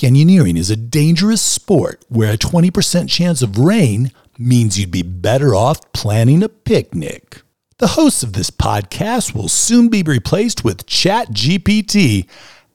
Canyoneering 0.00 0.56
is 0.56 0.70
a 0.70 0.76
dangerous 0.76 1.42
sport 1.42 2.06
where 2.08 2.32
a 2.32 2.38
20% 2.38 3.06
chance 3.06 3.42
of 3.42 3.58
rain 3.58 4.12
means 4.38 4.80
you'd 4.80 4.90
be 4.90 5.02
better 5.02 5.54
off 5.54 5.92
planning 5.92 6.42
a 6.42 6.48
picnic. 6.48 7.42
The 7.76 7.88
hosts 7.88 8.22
of 8.22 8.32
this 8.32 8.48
podcast 8.48 9.34
will 9.34 9.48
soon 9.48 9.90
be 9.90 10.02
replaced 10.02 10.64
with 10.64 10.86
ChatGPT 10.86 12.26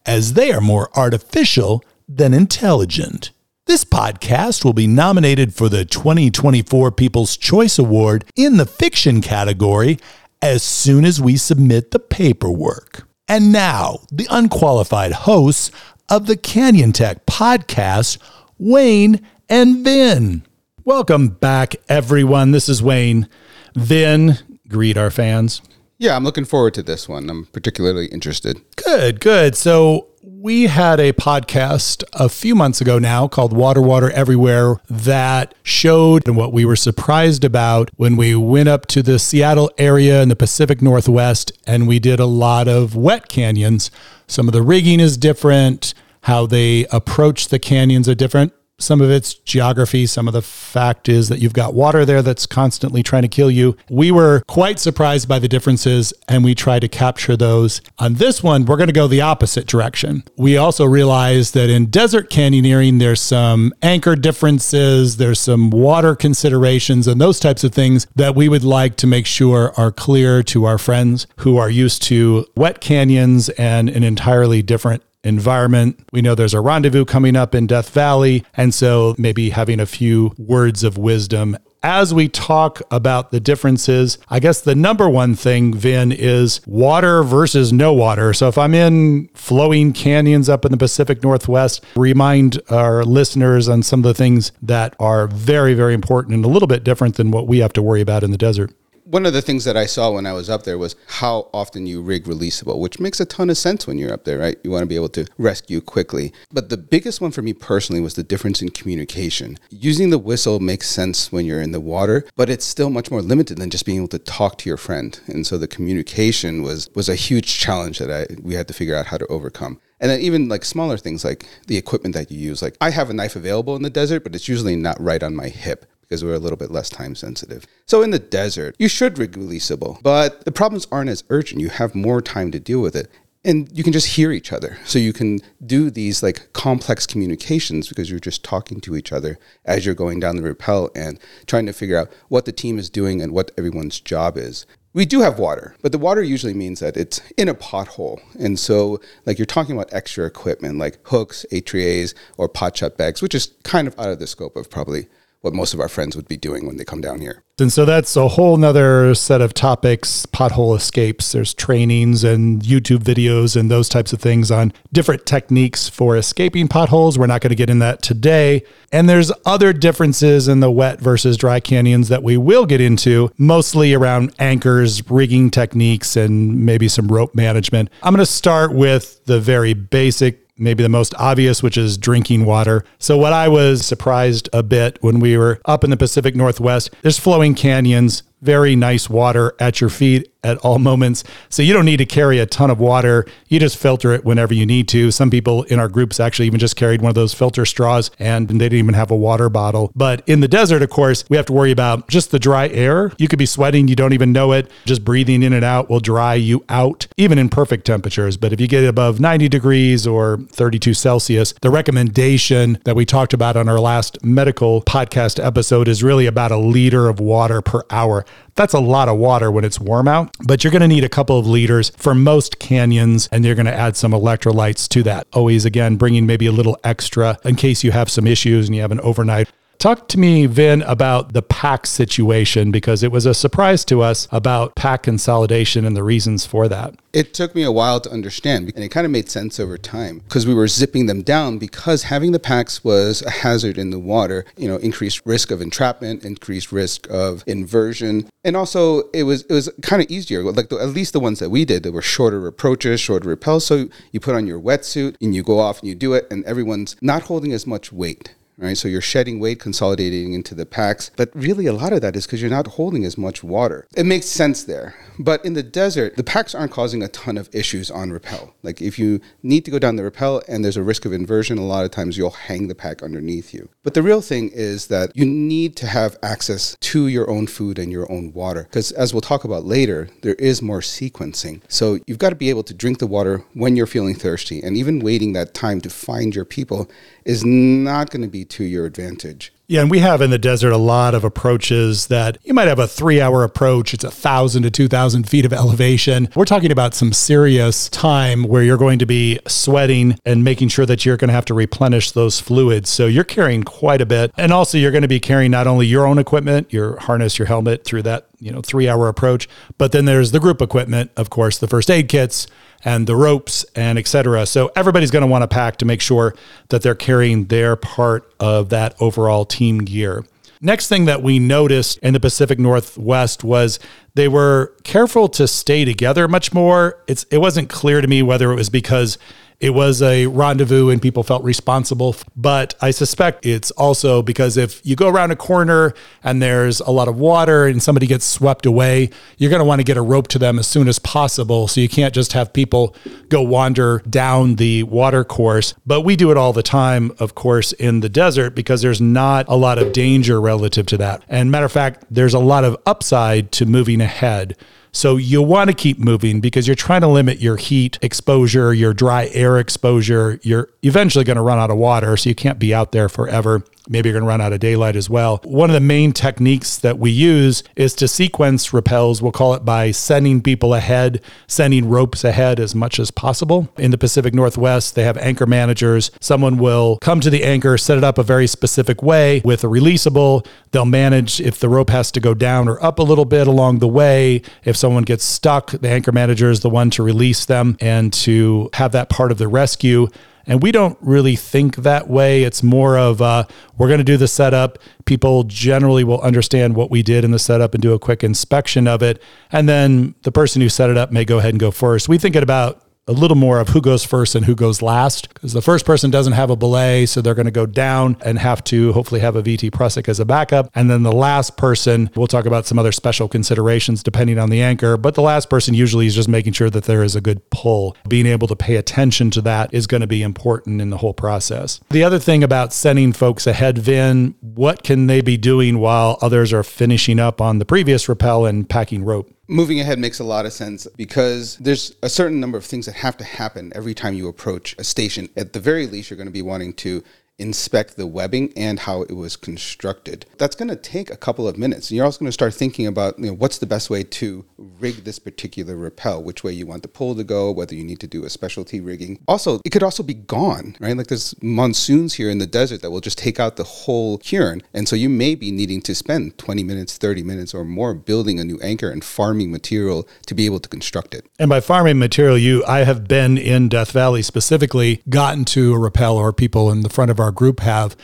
as 0.05 0.33
they 0.33 0.51
are 0.51 0.61
more 0.61 0.95
artificial 0.95 1.83
than 2.07 2.31
intelligent. 2.31 3.31
This 3.65 3.83
podcast 3.83 4.63
will 4.63 4.73
be 4.73 4.85
nominated 4.85 5.55
for 5.55 5.67
the 5.67 5.83
2024 5.83 6.91
People's 6.91 7.37
Choice 7.37 7.79
Award 7.79 8.23
in 8.35 8.57
the 8.57 8.67
fiction 8.67 9.21
category 9.21 9.97
as 10.43 10.61
soon 10.61 11.03
as 11.03 11.19
we 11.19 11.37
submit 11.37 11.89
the 11.89 11.97
paperwork. 11.97 13.07
And 13.27 13.51
now, 13.51 14.01
the 14.11 14.27
unqualified 14.29 15.11
hosts 15.11 15.71
of 16.09 16.27
the 16.27 16.37
Canyon 16.37 16.91
Tech 16.91 17.25
podcast, 17.25 18.17
Wayne 18.57 19.25
and 19.49 19.83
Vin. 19.83 20.43
Welcome 20.83 21.29
back, 21.29 21.75
everyone. 21.89 22.51
This 22.51 22.69
is 22.69 22.83
Wayne. 22.83 23.27
Vin, 23.75 24.37
greet 24.67 24.97
our 24.97 25.09
fans. 25.09 25.61
Yeah, 26.05 26.15
I'm 26.15 26.23
looking 26.23 26.45
forward 26.45 26.75
to 26.75 26.83
this 26.83 27.09
one. 27.09 27.31
I'm 27.31 27.47
particularly 27.47 28.05
interested. 28.05 28.61
Good, 28.75 29.19
good. 29.19 29.55
So, 29.55 30.09
we 30.21 30.67
had 30.67 30.99
a 30.99 31.13
podcast 31.13 32.03
a 32.13 32.29
few 32.29 32.53
months 32.53 32.79
ago 32.79 32.99
now 32.99 33.27
called 33.27 33.53
Water 33.53 33.81
Water 33.81 34.11
Everywhere 34.11 34.75
that 34.87 35.55
showed 35.63 36.27
what 36.27 36.53
we 36.53 36.63
were 36.63 36.75
surprised 36.75 37.43
about 37.43 37.89
when 37.95 38.17
we 38.17 38.35
went 38.35 38.69
up 38.69 38.85
to 38.87 39.01
the 39.01 39.17
Seattle 39.17 39.71
area 39.79 40.21
in 40.21 40.29
the 40.29 40.35
Pacific 40.35 40.79
Northwest 40.79 41.51
and 41.65 41.87
we 41.87 41.97
did 41.97 42.19
a 42.19 42.27
lot 42.27 42.67
of 42.67 42.95
wet 42.95 43.27
canyons. 43.27 43.89
Some 44.27 44.47
of 44.47 44.53
the 44.53 44.61
rigging 44.61 44.99
is 44.99 45.17
different, 45.17 45.95
how 46.21 46.45
they 46.45 46.85
approach 46.91 47.47
the 47.47 47.57
canyons 47.57 48.07
are 48.07 48.13
different 48.13 48.53
some 48.77 49.01
of 49.01 49.09
it's 49.09 49.33
geography. 49.33 50.05
Some 50.05 50.27
of 50.27 50.33
the 50.33 50.41
fact 50.41 51.07
is 51.07 51.29
that 51.29 51.39
you've 51.39 51.53
got 51.53 51.73
water 51.73 52.05
there 52.05 52.21
that's 52.21 52.45
constantly 52.45 53.03
trying 53.03 53.21
to 53.21 53.27
kill 53.27 53.49
you. 53.49 53.77
We 53.89 54.11
were 54.11 54.43
quite 54.47 54.79
surprised 54.79 55.27
by 55.27 55.39
the 55.39 55.47
differences 55.47 56.13
and 56.27 56.43
we 56.43 56.55
try 56.55 56.79
to 56.79 56.87
capture 56.87 57.37
those. 57.37 57.81
On 57.99 58.15
this 58.15 58.43
one, 58.43 58.65
we're 58.65 58.77
going 58.77 58.87
to 58.87 58.93
go 58.93 59.07
the 59.07 59.21
opposite 59.21 59.67
direction. 59.67 60.23
We 60.37 60.57
also 60.57 60.85
realized 60.85 61.53
that 61.53 61.69
in 61.69 61.87
desert 61.87 62.29
canyoneering, 62.29 62.99
there's 62.99 63.21
some 63.21 63.73
anchor 63.81 64.15
differences, 64.15 65.17
there's 65.17 65.39
some 65.39 65.69
water 65.69 66.15
considerations, 66.15 67.07
and 67.07 67.19
those 67.19 67.39
types 67.39 67.63
of 67.63 67.73
things 67.73 68.07
that 68.15 68.35
we 68.35 68.49
would 68.49 68.63
like 68.63 68.95
to 68.97 69.07
make 69.07 69.25
sure 69.25 69.73
are 69.77 69.91
clear 69.91 70.43
to 70.43 70.65
our 70.65 70.77
friends 70.77 71.27
who 71.37 71.57
are 71.57 71.69
used 71.69 72.01
to 72.03 72.45
wet 72.55 72.81
canyons 72.81 73.49
and 73.49 73.89
an 73.89 74.03
entirely 74.03 74.61
different 74.61 75.03
environment. 75.25 75.99
We 76.13 76.21
know 76.21 76.35
there's 76.35 76.53
a 76.53 76.61
rendezvous 76.61 77.05
coming 77.05 77.35
up 77.35 77.53
in 77.53 77.67
Death 77.67 77.89
Valley. 77.89 78.45
And 78.55 78.73
so 78.73 79.15
maybe 79.17 79.49
having 79.49 79.79
a 79.79 79.85
few 79.85 80.33
words 80.37 80.83
of 80.83 80.97
wisdom 80.97 81.57
as 81.85 82.15
we 82.15 82.27
talk 82.27 82.81
about 82.89 83.29
the 83.29 83.39
differences, 83.39 84.17
I 84.27 84.39
guess 84.39 84.59
the 84.59 84.73
number 84.73 85.07
one 85.07 85.35
thing, 85.35 85.71
Vin, 85.71 86.11
is 86.11 86.59
water 86.65 87.21
versus 87.21 87.71
no 87.71 87.93
water. 87.93 88.33
So 88.33 88.47
if 88.47 88.57
I'm 88.57 88.73
in 88.73 89.29
flowing 89.35 89.93
canyons 89.93 90.49
up 90.49 90.65
in 90.65 90.71
the 90.71 90.79
Pacific 90.79 91.21
Northwest, 91.21 91.85
remind 91.95 92.59
our 92.71 93.03
listeners 93.03 93.69
on 93.69 93.83
some 93.83 93.99
of 93.99 94.03
the 94.05 94.15
things 94.15 94.51
that 94.63 94.95
are 94.99 95.27
very, 95.27 95.75
very 95.75 95.93
important 95.93 96.33
and 96.33 96.43
a 96.43 96.47
little 96.47 96.67
bit 96.67 96.83
different 96.83 97.17
than 97.17 97.29
what 97.29 97.45
we 97.45 97.59
have 97.59 97.73
to 97.73 97.83
worry 97.83 98.01
about 98.01 98.23
in 98.23 98.31
the 98.31 98.37
desert 98.37 98.73
one 99.05 99.25
of 99.25 99.33
the 99.33 99.41
things 99.41 99.65
that 99.65 99.77
I 99.77 99.85
saw 99.85 100.11
when 100.11 100.25
I 100.25 100.33
was 100.33 100.49
up 100.49 100.63
there 100.63 100.77
was 100.77 100.95
how 101.07 101.49
often 101.53 101.85
you 101.85 102.01
rig 102.01 102.25
releasable, 102.25 102.79
which 102.79 102.99
makes 102.99 103.19
a 103.19 103.25
ton 103.25 103.51
of 103.51 103.57
sense 103.57 103.85
when 103.85 103.99
you're 103.99 104.13
up 104.13 104.25
there, 104.25 104.39
right? 104.39 104.57
You 104.63 104.71
want 104.71 104.81
to 104.81 104.87
be 104.87 104.95
able 104.95 105.09
to 105.09 105.27
rescue 105.37 105.79
quickly. 105.79 106.33
But 106.51 106.69
the 106.69 106.77
biggest 106.77 107.21
one 107.21 107.31
for 107.31 107.43
me 107.43 107.53
personally 107.53 108.01
was 108.01 108.15
the 108.15 108.23
difference 108.23 108.61
in 108.61 108.69
communication. 108.69 109.57
Using 109.69 110.09
the 110.09 110.17
whistle 110.17 110.59
makes 110.59 110.89
sense 110.89 111.31
when 111.31 111.45
you're 111.45 111.61
in 111.61 111.71
the 111.71 111.79
water, 111.79 112.25
but 112.35 112.49
it's 112.49 112.65
still 112.65 112.89
much 112.89 113.11
more 113.11 113.21
limited 113.21 113.59
than 113.59 113.69
just 113.69 113.85
being 113.85 113.99
able 113.99 114.07
to 114.09 114.19
talk 114.19 114.57
to 114.59 114.69
your 114.69 114.77
friend. 114.77 115.19
And 115.27 115.45
so 115.45 115.57
the 115.57 115.67
communication 115.67 116.63
was 116.63 116.89
was 116.95 117.07
a 117.07 117.15
huge 117.15 117.59
challenge 117.59 117.99
that 117.99 118.11
I 118.11 118.35
we 118.41 118.55
had 118.55 118.67
to 118.67 118.73
figure 118.73 118.95
out 118.95 119.07
how 119.07 119.17
to 119.17 119.27
overcome. 119.27 119.79
And 119.99 120.11
then 120.11 120.19
even 120.19 120.49
like 120.49 120.65
smaller 120.65 120.97
things 120.97 121.23
like 121.23 121.47
the 121.67 121.77
equipment 121.77 122.15
that 122.15 122.29
you 122.29 122.37
use. 122.37 122.61
Like 122.61 122.75
I 122.81 122.89
have 122.89 123.09
a 123.09 123.13
knife 123.13 123.35
available 123.35 123.75
in 123.75 123.83
the 123.83 123.89
desert, 123.89 124.23
but 124.23 124.35
it's 124.35 124.47
usually 124.47 124.75
not 124.75 124.99
right 124.99 125.23
on 125.23 125.35
my 125.35 125.47
hip 125.47 125.85
because 126.07 126.23
we're 126.23 126.33
a 126.33 126.39
little 126.39 126.57
bit 126.57 126.71
less 126.71 126.89
time 126.89 127.15
sensitive. 127.15 127.65
So 127.85 128.01
in 128.01 128.11
the 128.11 128.19
desert, 128.19 128.75
you 128.79 128.87
should 128.87 129.17
rig 129.17 129.33
releasable, 129.33 130.01
but 130.01 130.45
the 130.45 130.51
problems 130.51 130.87
aren't 130.91 131.09
as 131.09 131.23
urgent. 131.29 131.61
You 131.61 131.69
have 131.69 131.95
more 131.95 132.21
time 132.21 132.51
to 132.51 132.59
deal 132.59 132.81
with 132.81 132.95
it. 132.95 133.09
And 133.43 133.69
you 133.77 133.83
can 133.83 133.93
just 133.93 134.15
hear 134.15 134.31
each 134.31 134.51
other. 134.51 134.79
So 134.85 134.97
you 134.97 135.13
can 135.13 135.39
do 135.63 135.91
these 135.91 136.23
like 136.23 136.51
complex 136.53 137.05
communications 137.05 137.87
because 137.87 138.09
you're 138.09 138.19
just 138.19 138.43
talking 138.43 138.81
to 138.81 138.95
each 138.95 139.11
other 139.11 139.37
as 139.65 139.85
you're 139.85 139.93
going 139.93 140.19
down 140.19 140.35
the 140.35 140.41
rappel 140.41 140.89
and 140.95 141.19
trying 141.45 141.67
to 141.67 141.73
figure 141.73 141.97
out 141.97 142.09
what 142.27 142.45
the 142.45 142.51
team 142.51 142.79
is 142.79 142.89
doing 142.89 143.21
and 143.21 143.33
what 143.33 143.51
everyone's 143.55 143.99
job 143.99 144.35
is. 144.35 144.65
We 144.95 145.05
do 145.05 145.19
have 145.19 145.37
water, 145.37 145.75
but 145.81 145.91
the 145.91 145.97
water 145.97 146.23
usually 146.23 146.53
means 146.53 146.79
that 146.79 146.95
it's 146.95 147.21
in 147.35 147.49
a 147.49 147.53
pothole. 147.53 148.21
And 148.39 148.57
so, 148.57 149.01
like, 149.25 149.37
you're 149.37 149.45
talking 149.45 149.75
about 149.75 149.93
extra 149.93 150.25
equipment 150.25 150.77
like 150.77 150.99
hooks, 151.03 151.45
HRAs, 151.51 152.13
or 152.37 152.47
pot 152.47 152.77
shot 152.77 152.95
bags, 152.95 153.21
which 153.21 153.35
is 153.35 153.53
kind 153.63 153.89
of 153.89 153.99
out 153.99 154.09
of 154.09 154.19
the 154.19 154.25
scope 154.25 154.55
of 154.55 154.69
probably 154.69 155.07
what 155.45 155.53
most 155.53 155.75
of 155.75 155.79
our 155.79 155.87
friends 155.87 156.15
would 156.15 156.27
be 156.27 156.35
doing 156.35 156.65
when 156.65 156.77
they 156.77 156.83
come 156.83 157.01
down 157.01 157.21
here. 157.21 157.43
And 157.59 157.71
so 157.71 157.85
that's 157.85 158.15
a 158.17 158.29
whole 158.29 158.57
nother 158.57 159.13
set 159.13 159.41
of 159.41 159.53
topics, 159.53 160.25
pothole 160.25 160.75
escapes. 160.75 161.31
There's 161.31 161.53
trainings 161.53 162.23
and 162.23 162.63
YouTube 162.63 163.03
videos 163.03 163.55
and 163.55 163.69
those 163.69 163.87
types 163.87 164.11
of 164.11 164.19
things 164.19 164.49
on 164.49 164.73
different 164.91 165.25
techniques 165.27 165.87
for 165.87 166.17
escaping 166.17 166.67
potholes. 166.67 167.19
We're 167.19 167.27
not 167.27 167.41
going 167.41 167.51
to 167.51 167.55
get 167.55 167.69
in 167.69 167.77
that 167.79 168.01
today. 168.01 168.63
And 168.91 169.07
there's 169.07 169.31
other 169.45 169.71
differences 169.71 170.47
in 170.47 170.61
the 170.61 170.71
wet 170.71 170.99
versus 170.99 171.37
dry 171.37 171.59
canyons 171.59 172.09
that 172.09 172.23
we 172.23 172.37
will 172.37 172.65
get 172.65 172.81
into, 172.81 173.31
mostly 173.37 173.93
around 173.93 174.33
anchors, 174.39 175.07
rigging 175.09 175.51
techniques, 175.51 176.17
and 176.17 176.65
maybe 176.65 176.87
some 176.87 177.07
rope 177.07 177.35
management. 177.35 177.89
I'm 178.01 178.13
going 178.13 178.25
to 178.25 178.31
start 178.31 178.73
with 178.73 179.23
the 179.25 179.39
very 179.39 179.73
basic 179.75 180.44
maybe 180.57 180.83
the 180.83 180.89
most 180.89 181.13
obvious, 181.15 181.61
which 181.61 181.77
is 181.77 181.97
drinking 181.97 182.45
water. 182.45 182.83
So, 182.99 183.17
what 183.17 183.33
I 183.33 183.47
was 183.47 183.85
surprised 183.85 184.49
a 184.53 184.63
bit 184.63 184.97
when 185.01 185.19
we 185.19 185.37
were 185.37 185.59
up 185.65 185.83
in 185.83 185.89
the 185.89 185.97
Pacific 185.97 186.35
Northwest, 186.35 186.93
there's 187.01 187.19
flowing 187.19 187.55
canyons, 187.55 188.23
very 188.41 188.75
nice 188.75 189.09
water 189.09 189.53
at 189.59 189.81
your 189.81 189.89
feet 189.89 190.31
at 190.45 190.57
all 190.59 190.77
moments. 190.77 191.23
So 191.49 191.63
you 191.63 191.73
don't 191.73 191.85
need 191.85 191.97
to 191.97 192.05
carry 192.05 192.37
a 192.39 192.45
ton 192.45 192.69
of 192.69 192.79
water. 192.79 193.25
You 193.47 193.59
just 193.59 193.77
filter 193.77 194.13
it 194.13 194.23
whenever 194.23 194.53
you 194.53 194.65
need 194.65 194.87
to. 194.89 195.09
Some 195.09 195.31
people 195.31 195.63
in 195.63 195.79
our 195.79 195.87
groups 195.87 196.19
actually 196.19 196.45
even 196.45 196.59
just 196.59 196.75
carried 196.75 197.01
one 197.01 197.09
of 197.09 197.15
those 197.15 197.33
filter 197.33 197.65
straws 197.65 198.11
and 198.19 198.47
they 198.47 198.69
didn't 198.69 198.77
even 198.77 198.93
have 198.93 199.09
a 199.09 199.15
water 199.15 199.49
bottle. 199.49 199.91
But 199.95 200.21
in 200.27 200.41
the 200.41 200.47
desert, 200.47 200.83
of 200.83 200.91
course, 200.91 201.25
we 201.29 201.37
have 201.37 201.47
to 201.47 201.53
worry 201.53 201.71
about 201.71 202.07
just 202.07 202.29
the 202.29 202.37
dry 202.37 202.67
air. 202.69 203.11
You 203.17 203.27
could 203.27 203.39
be 203.39 203.47
sweating, 203.47 203.87
you 203.87 203.95
don't 203.95 204.13
even 204.13 204.31
know 204.31 204.51
it. 204.51 204.69
Just 204.85 205.03
breathing 205.03 205.41
in 205.41 205.51
and 205.51 205.65
out 205.65 205.89
will 205.89 205.99
dry 205.99 206.35
you 206.35 206.63
out, 206.69 207.07
even 207.17 207.39
in 207.39 207.49
perfect 207.49 207.85
temperatures. 207.85 208.37
But 208.37 208.53
if 208.53 208.61
you 208.61 208.67
get 208.67 208.85
above 208.85 209.19
90 209.19 209.49
degrees 209.49 210.05
or 210.05 210.37
32 210.51 210.93
Celsius, 210.93 211.53
the 211.61 211.71
recommendation 211.71 212.77
that 212.83 212.95
we 212.95 213.05
talked 213.05 213.33
about 213.33 213.57
on 213.57 213.67
our 213.67 213.79
last 213.79 214.23
medical 214.23 214.83
podcast 214.83 215.43
episode 215.43 215.87
is 215.87 216.03
really 216.03 216.27
about 216.27 216.51
a 216.51 216.57
liter 216.57 217.09
of 217.09 217.19
water 217.19 217.61
per 217.63 217.81
hour. 217.89 218.25
That's 218.55 218.73
a 218.73 218.79
lot 218.79 219.09
of 219.09 219.17
water 219.17 219.51
when 219.51 219.65
it's 219.65 219.79
warm 219.79 220.07
out, 220.07 220.35
but 220.45 220.63
you're 220.63 220.71
going 220.71 220.81
to 220.81 220.87
need 220.87 221.03
a 221.03 221.09
couple 221.09 221.37
of 221.37 221.45
liters 221.45 221.91
for 221.97 222.15
most 222.15 222.57
canyons, 222.57 223.27
and 223.31 223.43
you're 223.43 223.55
going 223.55 223.65
to 223.65 223.73
add 223.73 223.97
some 223.97 224.11
electrolytes 224.11 224.87
to 224.89 225.03
that. 225.03 225.27
Always, 225.33 225.65
again, 225.65 225.97
bringing 225.97 226.25
maybe 226.25 226.45
a 226.45 226.53
little 226.53 226.77
extra 226.83 227.37
in 227.43 227.55
case 227.55 227.83
you 227.83 227.91
have 227.91 228.09
some 228.09 228.25
issues 228.25 228.67
and 228.67 228.75
you 228.75 228.81
have 228.81 228.91
an 228.91 229.01
overnight 229.01 229.49
Talk 229.77 230.07
to 230.09 230.19
me, 230.19 230.45
Vin, 230.45 230.81
about 230.83 231.33
the 231.33 231.41
pack 231.41 231.85
situation 231.85 232.71
because 232.71 233.03
it 233.03 233.11
was 233.11 233.25
a 233.25 233.33
surprise 233.33 233.85
to 233.85 234.01
us 234.01 234.27
about 234.31 234.75
pack 234.75 235.03
consolidation 235.03 235.85
and 235.85 235.95
the 235.95 236.03
reasons 236.03 236.45
for 236.45 236.67
that. 236.67 236.95
It 237.13 237.33
took 237.33 237.55
me 237.55 237.63
a 237.63 237.71
while 237.71 238.01
to 238.01 238.11
understand, 238.11 238.71
and 238.75 238.83
it 238.83 238.89
kind 238.89 239.05
of 239.05 239.11
made 239.11 239.29
sense 239.29 239.59
over 239.59 239.77
time 239.77 240.19
because 240.19 240.45
we 240.45 240.53
were 240.53 240.67
zipping 240.67 241.05
them 241.05 241.21
down 241.21 241.57
because 241.59 242.03
having 242.03 242.31
the 242.31 242.39
packs 242.39 242.83
was 242.83 243.21
a 243.21 243.29
hazard 243.29 243.77
in 243.77 243.89
the 243.89 243.99
water. 243.99 244.45
You 244.57 244.67
know, 244.67 244.77
increased 244.77 245.21
risk 245.25 245.51
of 245.51 245.61
entrapment, 245.61 246.25
increased 246.25 246.71
risk 246.71 247.07
of 247.09 247.43
inversion, 247.47 248.29
and 248.43 248.57
also 248.57 249.09
it 249.11 249.23
was 249.23 249.43
it 249.43 249.53
was 249.53 249.69
kind 249.81 250.01
of 250.01 250.09
easier. 250.09 250.43
Like 250.43 250.69
the, 250.69 250.77
at 250.77 250.89
least 250.89 251.13
the 251.13 251.19
ones 251.19 251.39
that 251.39 251.49
we 251.49 251.63
did, 251.63 251.83
there 251.83 251.91
were 251.91 252.01
shorter 252.01 252.47
approaches, 252.47 252.99
shorter 252.99 253.35
rappels. 253.35 253.61
So 253.61 253.87
you 254.11 254.19
put 254.19 254.35
on 254.35 254.47
your 254.47 254.59
wetsuit 254.59 255.15
and 255.21 255.33
you 255.33 255.43
go 255.43 255.59
off 255.59 255.79
and 255.79 255.87
you 255.87 255.95
do 255.95 256.13
it, 256.13 256.27
and 256.29 256.43
everyone's 256.45 256.95
not 257.01 257.23
holding 257.23 257.53
as 257.53 257.65
much 257.65 257.93
weight 257.93 258.35
right? 258.57 258.77
So 258.77 258.87
you're 258.87 259.01
shedding 259.01 259.39
weight, 259.39 259.59
consolidating 259.59 260.33
into 260.33 260.55
the 260.55 260.65
packs. 260.65 261.11
But 261.15 261.31
really, 261.33 261.65
a 261.65 261.73
lot 261.73 261.93
of 261.93 262.01
that 262.01 262.15
is 262.15 262.25
because 262.25 262.41
you're 262.41 262.51
not 262.51 262.67
holding 262.67 263.05
as 263.05 263.17
much 263.17 263.43
water. 263.43 263.87
It 263.95 264.05
makes 264.05 264.27
sense 264.27 264.63
there. 264.63 264.95
But 265.17 265.43
in 265.45 265.53
the 265.53 265.63
desert, 265.63 266.15
the 266.15 266.23
packs 266.23 266.53
aren't 266.53 266.71
causing 266.71 267.01
a 267.01 267.07
ton 267.07 267.37
of 267.37 267.53
issues 267.53 267.89
on 267.89 268.11
rappel. 268.11 268.53
Like 268.63 268.81
if 268.81 268.99
you 268.99 269.21
need 269.43 269.65
to 269.65 269.71
go 269.71 269.79
down 269.79 269.95
the 269.95 270.03
rappel 270.03 270.41
and 270.47 270.63
there's 270.63 270.77
a 270.77 270.83
risk 270.83 271.05
of 271.05 271.13
inversion, 271.13 271.57
a 271.57 271.65
lot 271.65 271.85
of 271.85 271.91
times 271.91 272.17
you'll 272.17 272.31
hang 272.31 272.67
the 272.67 272.75
pack 272.75 273.01
underneath 273.01 273.53
you. 273.53 273.69
But 273.83 273.93
the 273.93 274.03
real 274.03 274.21
thing 274.21 274.49
is 274.49 274.87
that 274.87 275.15
you 275.15 275.25
need 275.25 275.75
to 275.77 275.87
have 275.87 276.17
access 276.21 276.75
to 276.79 277.07
your 277.07 277.29
own 277.29 277.47
food 277.47 277.79
and 277.79 277.91
your 277.91 278.11
own 278.11 278.33
water. 278.33 278.63
Because 278.63 278.91
as 278.91 279.13
we'll 279.13 279.21
talk 279.21 279.43
about 279.43 279.65
later, 279.65 280.09
there 280.21 280.35
is 280.35 280.61
more 280.61 280.81
sequencing. 280.81 281.61
So 281.67 281.99
you've 282.07 282.19
got 282.19 282.29
to 282.29 282.35
be 282.35 282.49
able 282.49 282.63
to 282.63 282.73
drink 282.73 282.99
the 282.99 283.07
water 283.07 283.43
when 283.53 283.75
you're 283.75 283.87
feeling 283.87 284.15
thirsty. 284.15 284.61
And 284.61 284.75
even 284.75 284.99
waiting 284.99 285.33
that 285.33 285.53
time 285.53 285.81
to 285.81 285.89
find 285.89 286.35
your 286.35 286.45
people 286.45 286.89
is 287.25 287.43
not 287.43 288.11
going 288.11 288.21
to 288.21 288.27
be 288.27 288.45
to 288.45 288.63
your 288.63 288.85
advantage. 288.85 289.51
Yeah, 289.67 289.81
and 289.81 289.89
we 289.89 289.97
have 289.97 290.21
in 290.21 290.29
the 290.29 290.37
desert 290.37 290.71
a 290.71 290.77
lot 290.77 291.15
of 291.15 291.23
approaches 291.23 292.05
that 292.07 292.37
you 292.43 292.53
might 292.53 292.67
have 292.67 292.77
a 292.77 292.87
three 292.87 293.19
hour 293.19 293.43
approach. 293.43 293.95
It's 293.95 294.03
a 294.03 294.11
thousand 294.11 294.61
to 294.61 294.69
two 294.69 294.87
thousand 294.87 295.27
feet 295.27 295.43
of 295.43 295.51
elevation. 295.51 296.29
We're 296.35 296.45
talking 296.45 296.71
about 296.71 296.93
some 296.93 297.11
serious 297.11 297.89
time 297.89 298.43
where 298.43 298.61
you're 298.61 298.77
going 298.77 298.99
to 298.99 299.07
be 299.07 299.39
sweating 299.47 300.19
and 300.23 300.43
making 300.43 300.67
sure 300.67 300.85
that 300.85 301.03
you're 301.03 301.17
going 301.17 301.29
to 301.29 301.33
have 301.33 301.45
to 301.45 301.55
replenish 301.55 302.11
those 302.11 302.39
fluids. 302.39 302.91
So 302.91 303.07
you're 303.07 303.23
carrying 303.23 303.63
quite 303.63 304.01
a 304.01 304.05
bit. 304.05 304.31
And 304.37 304.53
also 304.53 304.77
you're 304.77 304.91
going 304.91 305.01
to 305.01 305.07
be 305.07 305.19
carrying 305.19 305.49
not 305.49 305.65
only 305.65 305.87
your 305.87 306.05
own 306.05 306.19
equipment, 306.19 306.71
your 306.71 306.97
harness, 306.97 307.39
your 307.39 307.47
helmet 307.47 307.85
through 307.85 308.03
that, 308.03 308.27
you 308.39 308.51
know, 308.51 308.61
three 308.61 308.87
hour 308.87 309.07
approach, 309.07 309.49
but 309.79 309.91
then 309.91 310.05
there's 310.05 310.29
the 310.29 310.39
group 310.39 310.61
equipment, 310.61 311.09
of 311.17 311.31
course, 311.31 311.57
the 311.57 311.67
first 311.67 311.89
aid 311.89 312.07
kits 312.07 312.45
and 312.85 313.07
the 313.07 313.15
ropes 313.15 313.65
and 313.75 313.97
etc. 313.97 314.45
So 314.45 314.71
everybody's 314.75 315.11
going 315.11 315.23
to 315.23 315.27
want 315.27 315.41
to 315.41 315.47
pack 315.47 315.77
to 315.77 315.85
make 315.85 315.99
sure 315.99 316.35
that 316.69 316.83
they're 316.83 316.95
carrying 316.95 317.45
their 317.45 317.75
part 317.75 318.31
of 318.39 318.69
that 318.69 318.95
overall 319.01 319.43
team 319.43 319.79
gear. 319.79 320.23
Next 320.61 320.87
thing 320.87 321.05
that 321.05 321.21
we 321.21 321.37
noticed 321.37 321.97
in 321.97 322.13
the 322.13 322.19
Pacific 322.19 322.57
Northwest 322.57 323.43
was 323.43 323.79
they 324.13 324.27
were 324.27 324.73
careful 324.83 325.27
to 325.29 325.47
stay 325.47 325.83
together 325.83 326.27
much 326.27 326.53
more. 326.53 326.97
It's 327.07 327.25
it 327.29 327.39
wasn't 327.39 327.69
clear 327.69 327.99
to 327.99 328.07
me 328.07 328.21
whether 328.21 328.51
it 328.51 328.55
was 328.55 328.69
because 328.69 329.17
it 329.59 329.71
was 329.71 330.01
a 330.01 330.27
rendezvous 330.27 330.89
and 330.89 331.01
people 331.01 331.23
felt 331.23 331.43
responsible. 331.43 332.15
But 332.35 332.75
I 332.81 332.91
suspect 332.91 333.45
it's 333.45 333.71
also 333.71 334.21
because 334.21 334.57
if 334.57 334.81
you 334.85 334.95
go 334.95 335.09
around 335.09 335.31
a 335.31 335.35
corner 335.35 335.93
and 336.23 336.41
there's 336.41 336.79
a 336.81 336.91
lot 336.91 337.07
of 337.07 337.17
water 337.17 337.65
and 337.65 337.81
somebody 337.81 338.07
gets 338.07 338.25
swept 338.25 338.65
away, 338.65 339.09
you're 339.37 339.49
going 339.49 339.61
to 339.61 339.65
want 339.65 339.79
to 339.79 339.83
get 339.83 339.97
a 339.97 340.01
rope 340.01 340.27
to 340.29 340.39
them 340.39 340.59
as 340.59 340.67
soon 340.67 340.87
as 340.87 340.99
possible. 340.99 341.67
So 341.67 341.81
you 341.81 341.89
can't 341.89 342.13
just 342.13 342.33
have 342.33 342.53
people 342.53 342.95
go 343.29 343.41
wander 343.41 343.99
down 344.09 344.55
the 344.55 344.83
water 344.83 345.23
course. 345.23 345.73
But 345.85 346.01
we 346.01 346.15
do 346.15 346.31
it 346.31 346.37
all 346.37 346.53
the 346.53 346.63
time, 346.63 347.11
of 347.19 347.35
course, 347.35 347.71
in 347.73 348.01
the 348.01 348.09
desert 348.09 348.55
because 348.55 348.81
there's 348.81 349.01
not 349.01 349.45
a 349.47 349.55
lot 349.55 349.77
of 349.77 349.93
danger 349.93 350.41
relative 350.41 350.85
to 350.87 350.97
that. 350.97 351.23
And 351.29 351.51
matter 351.51 351.65
of 351.65 351.71
fact, 351.71 352.05
there's 352.09 352.33
a 352.33 352.39
lot 352.39 352.63
of 352.63 352.77
upside 352.85 353.51
to 353.53 353.65
moving 353.65 354.01
ahead. 354.01 354.55
So 354.95 355.17
you 355.17 355.41
want 355.41 355.69
to 355.69 355.75
keep 355.75 355.99
moving 355.99 356.39
because 356.39 356.67
you're 356.67 356.75
trying 356.75 357.01
to 357.01 357.09
limit 357.09 357.41
your 357.41 357.57
heat 357.57 357.99
exposure, 358.01 358.73
your 358.73 358.93
dry 358.93 359.29
air 359.33 359.59
exposure. 359.59 360.39
You're 360.41 360.69
eventually 360.83 361.25
going 361.25 361.35
to 361.35 361.41
run 361.41 361.59
out 361.59 361.69
of 361.69 361.75
water, 361.75 362.15
so 362.15 362.29
you 362.29 362.35
can't 362.35 362.57
be 362.57 362.73
out 362.73 362.93
there 362.93 363.09
forever. 363.09 363.61
Maybe 363.87 364.09
you're 364.09 364.13
going 364.13 364.23
to 364.23 364.27
run 364.27 364.41
out 364.41 364.53
of 364.53 364.59
daylight 364.59 364.95
as 364.95 365.09
well. 365.09 365.39
One 365.43 365.69
of 365.69 365.73
the 365.73 365.79
main 365.79 366.11
techniques 366.11 366.77
that 366.77 366.97
we 366.97 367.11
use 367.11 367.63
is 367.75 367.93
to 367.95 368.07
sequence 368.07 368.69
rappels. 368.69 369.21
We'll 369.21 369.31
call 369.31 369.53
it 369.53 369.63
by 369.63 369.91
sending 369.91 370.41
people 370.41 370.73
ahead, 370.73 371.21
sending 371.47 371.87
ropes 371.87 372.23
ahead 372.23 372.59
as 372.59 372.73
much 372.73 372.99
as 372.99 373.11
possible. 373.11 373.69
In 373.77 373.91
the 373.91 373.97
Pacific 373.97 374.33
Northwest, 374.33 374.95
they 374.95 375.03
have 375.03 375.17
anchor 375.17 375.45
managers. 375.45 376.11
Someone 376.19 376.57
will 376.57 376.97
come 377.01 377.19
to 377.21 377.29
the 377.29 377.43
anchor, 377.43 377.77
set 377.77 377.97
it 377.97 378.03
up 378.03 378.17
a 378.17 378.23
very 378.23 378.47
specific 378.47 379.03
way 379.03 379.41
with 379.45 379.63
a 379.63 379.67
releasable. 379.67 380.45
They'll 380.71 380.85
manage 380.85 381.39
if 381.39 381.59
the 381.59 381.69
rope 381.69 381.89
has 381.91 382.11
to 382.13 382.19
go 382.19 382.33
down 382.33 382.67
or 382.67 382.83
up 382.83 382.99
a 382.99 383.03
little 383.03 383.25
bit 383.25 383.47
along 383.47 383.79
the 383.79 383.87
way. 383.87 384.41
If 384.63 384.75
someone 384.75 385.03
gets 385.03 385.23
stuck, 385.23 385.71
the 385.71 385.89
anchor 385.89 386.11
manager 386.11 386.49
is 386.49 386.61
the 386.61 386.69
one 386.69 386.89
to 386.91 387.03
release 387.03 387.45
them 387.45 387.77
and 387.79 388.11
to 388.13 388.69
have 388.73 388.91
that 388.93 389.09
part 389.09 389.31
of 389.31 389.37
the 389.37 389.47
rescue. 389.47 390.07
And 390.47 390.61
we 390.61 390.71
don't 390.71 390.97
really 391.01 391.35
think 391.35 391.77
that 391.77 392.07
way. 392.07 392.43
It's 392.43 392.61
more 392.61 392.97
of 392.97 393.21
uh, 393.21 393.45
we're 393.77 393.87
going 393.87 393.99
to 393.99 394.03
do 394.03 394.17
the 394.17 394.27
setup. 394.27 394.77
People 395.05 395.43
generally 395.43 396.03
will 396.03 396.21
understand 396.21 396.75
what 396.75 396.91
we 396.91 397.01
did 397.01 397.23
in 397.23 397.31
the 397.31 397.39
setup 397.39 397.73
and 397.73 397.81
do 397.81 397.93
a 397.93 397.99
quick 397.99 398.23
inspection 398.23 398.87
of 398.87 399.01
it. 399.01 399.21
And 399.51 399.67
then 399.67 400.15
the 400.21 400.31
person 400.31 400.61
who 400.61 400.69
set 400.69 400.89
it 400.89 400.97
up 400.97 401.11
may 401.11 401.25
go 401.25 401.39
ahead 401.39 401.51
and 401.51 401.59
go 401.59 401.71
first. 401.71 402.07
We 402.07 402.17
think 402.17 402.35
it 402.35 402.43
about 402.43 402.84
a 403.07 403.13
little 403.13 403.37
more 403.37 403.59
of 403.59 403.69
who 403.69 403.81
goes 403.81 404.03
first 404.03 404.33
and 404.33 404.45
who 404.45 404.55
goes 404.55 404.81
last 404.81 405.29
because 405.29 405.53
the 405.53 405.61
first 405.61 405.85
person 405.85 406.09
doesn't 406.09 406.33
have 406.33 406.49
a 406.49 406.55
belay, 406.55 407.05
so 407.05 407.21
they're 407.21 407.35
going 407.35 407.45
to 407.45 407.51
go 407.51 407.67
down 407.67 408.17
and 408.25 408.39
have 408.39 408.63
to 408.63 408.93
hopefully 408.93 409.21
have 409.21 409.35
a 409.35 409.43
VT 409.43 409.69
Prusik 409.69 410.09
as 410.09 410.19
a 410.19 410.25
backup. 410.25 410.71
And 410.73 410.89
then 410.89 411.03
the 411.03 411.11
last 411.11 411.55
person, 411.55 412.09
we'll 412.15 412.25
talk 412.25 412.47
about 412.47 412.65
some 412.65 412.79
other 412.79 412.91
special 412.91 413.27
considerations 413.27 414.01
depending 414.01 414.39
on 414.39 414.49
the 414.49 414.61
anchor, 414.61 414.97
but 414.97 415.13
the 415.13 415.21
last 415.21 415.51
person 415.51 415.75
usually 415.75 416.07
is 416.07 416.15
just 416.15 416.27
making 416.27 416.53
sure 416.53 416.71
that 416.71 416.85
there 416.85 417.03
is 417.03 417.15
a 417.15 417.21
good 417.21 417.47
pull. 417.51 417.95
Being 418.07 418.25
able 418.25 418.47
to 418.47 418.55
pay 418.55 418.75
attention 418.75 419.29
to 419.31 419.41
that 419.41 419.71
is 419.71 419.85
going 419.85 420.01
to 420.01 420.07
be 420.07 420.23
important 420.23 420.81
in 420.81 420.89
the 420.89 420.97
whole 420.97 421.13
process. 421.13 421.79
The 421.91 422.03
other 422.03 422.17
thing 422.19 422.43
about 422.43 422.73
sending 422.73 423.13
folks 423.13 423.45
ahead, 423.45 423.77
Vin, 423.77 424.33
what 424.41 424.83
can 424.83 425.05
they 425.05 425.21
be 425.21 425.37
doing 425.37 425.77
while 425.77 426.17
others 426.23 426.51
are 426.51 426.63
finishing 426.63 427.19
up 427.19 427.39
on 427.39 427.59
the 427.59 427.65
previous 427.65 428.09
rappel 428.09 428.47
and 428.47 428.67
packing 428.67 429.05
rope? 429.05 429.31
Moving 429.47 429.79
ahead 429.79 429.99
makes 429.99 430.19
a 430.19 430.23
lot 430.23 430.45
of 430.45 430.53
sense 430.53 430.87
because 430.95 431.57
there's 431.57 431.95
a 432.01 432.09
certain 432.09 432.39
number 432.39 432.57
of 432.57 432.65
things 432.65 432.85
that 432.85 432.95
have 432.95 433.17
to 433.17 433.23
happen 433.23 433.71
every 433.75 433.93
time 433.93 434.13
you 434.13 434.27
approach 434.27 434.75
a 434.77 434.83
station. 434.83 435.29
At 435.35 435.53
the 435.53 435.59
very 435.59 435.87
least, 435.87 436.09
you're 436.09 436.17
going 436.17 436.27
to 436.27 436.33
be 436.33 436.41
wanting 436.41 436.73
to 436.73 437.03
inspect 437.37 437.97
the 437.97 438.07
webbing 438.07 438.53
and 438.55 438.79
how 438.79 439.01
it 439.01 439.11
was 439.11 439.35
constructed. 439.35 440.25
That's 440.37 440.55
going 440.55 440.69
to 440.69 440.75
take 440.75 441.09
a 441.09 441.17
couple 441.17 441.47
of 441.47 441.57
minutes. 441.57 441.89
And 441.89 441.97
you're 441.97 442.05
also 442.05 442.19
going 442.19 442.29
to 442.29 442.33
start 442.33 442.53
thinking 442.53 442.87
about 442.87 443.19
you 443.19 443.27
know, 443.27 443.33
what's 443.33 443.57
the 443.57 443.65
best 443.65 443.89
way 443.89 444.03
to 444.03 444.45
rig 444.79 445.03
this 445.03 445.19
particular 445.19 445.75
rappel, 445.75 446.23
which 446.23 446.43
way 446.43 446.51
you 446.51 446.65
want 446.65 446.81
the 446.81 446.87
pull 446.87 447.15
to 447.15 447.23
go, 447.23 447.51
whether 447.51 447.75
you 447.75 447.83
need 447.83 447.99
to 447.99 448.07
do 448.07 448.25
a 448.25 448.29
specialty 448.29 448.79
rigging. 448.79 449.19
Also, 449.27 449.59
it 449.65 449.71
could 449.71 449.83
also 449.83 450.03
be 450.03 450.13
gone, 450.13 450.75
right? 450.79 450.95
Like 450.95 451.07
there's 451.07 451.35
monsoons 451.41 452.15
here 452.15 452.29
in 452.29 452.37
the 452.37 452.47
desert 452.47 452.81
that 452.81 452.91
will 452.91 453.01
just 453.01 453.17
take 453.17 453.39
out 453.39 453.55
the 453.55 453.63
whole 453.63 454.17
cairn. 454.17 454.61
And 454.73 454.87
so 454.87 454.95
you 454.95 455.09
may 455.09 455.35
be 455.35 455.51
needing 455.51 455.81
to 455.81 455.95
spend 455.95 456.37
20 456.37 456.63
minutes, 456.63 456.97
30 456.97 457.23
minutes 457.23 457.53
or 457.53 457.63
more 457.63 457.93
building 457.93 458.39
a 458.39 458.43
new 458.43 458.59
anchor 458.61 458.89
and 458.89 459.03
farming 459.03 459.51
material 459.51 460.07
to 460.27 460.35
be 460.35 460.45
able 460.45 460.59
to 460.59 460.69
construct 460.69 461.13
it. 461.13 461.25
And 461.39 461.49
by 461.49 461.59
farming 461.59 461.99
material, 461.99 462.37
you 462.37 462.63
I 462.65 462.79
have 462.79 463.07
been 463.07 463.37
in 463.37 463.69
Death 463.69 463.91
Valley 463.91 464.21
specifically, 464.21 465.01
gotten 465.09 465.45
to 465.45 465.73
a 465.73 465.79
rappel 465.79 466.17
or 466.17 466.33
people 466.33 466.71
in 466.71 466.81
the 466.81 466.89
front 466.89 467.11
of 467.11 467.19
our 467.19 467.31
group 467.31 467.59
have. 467.61 467.95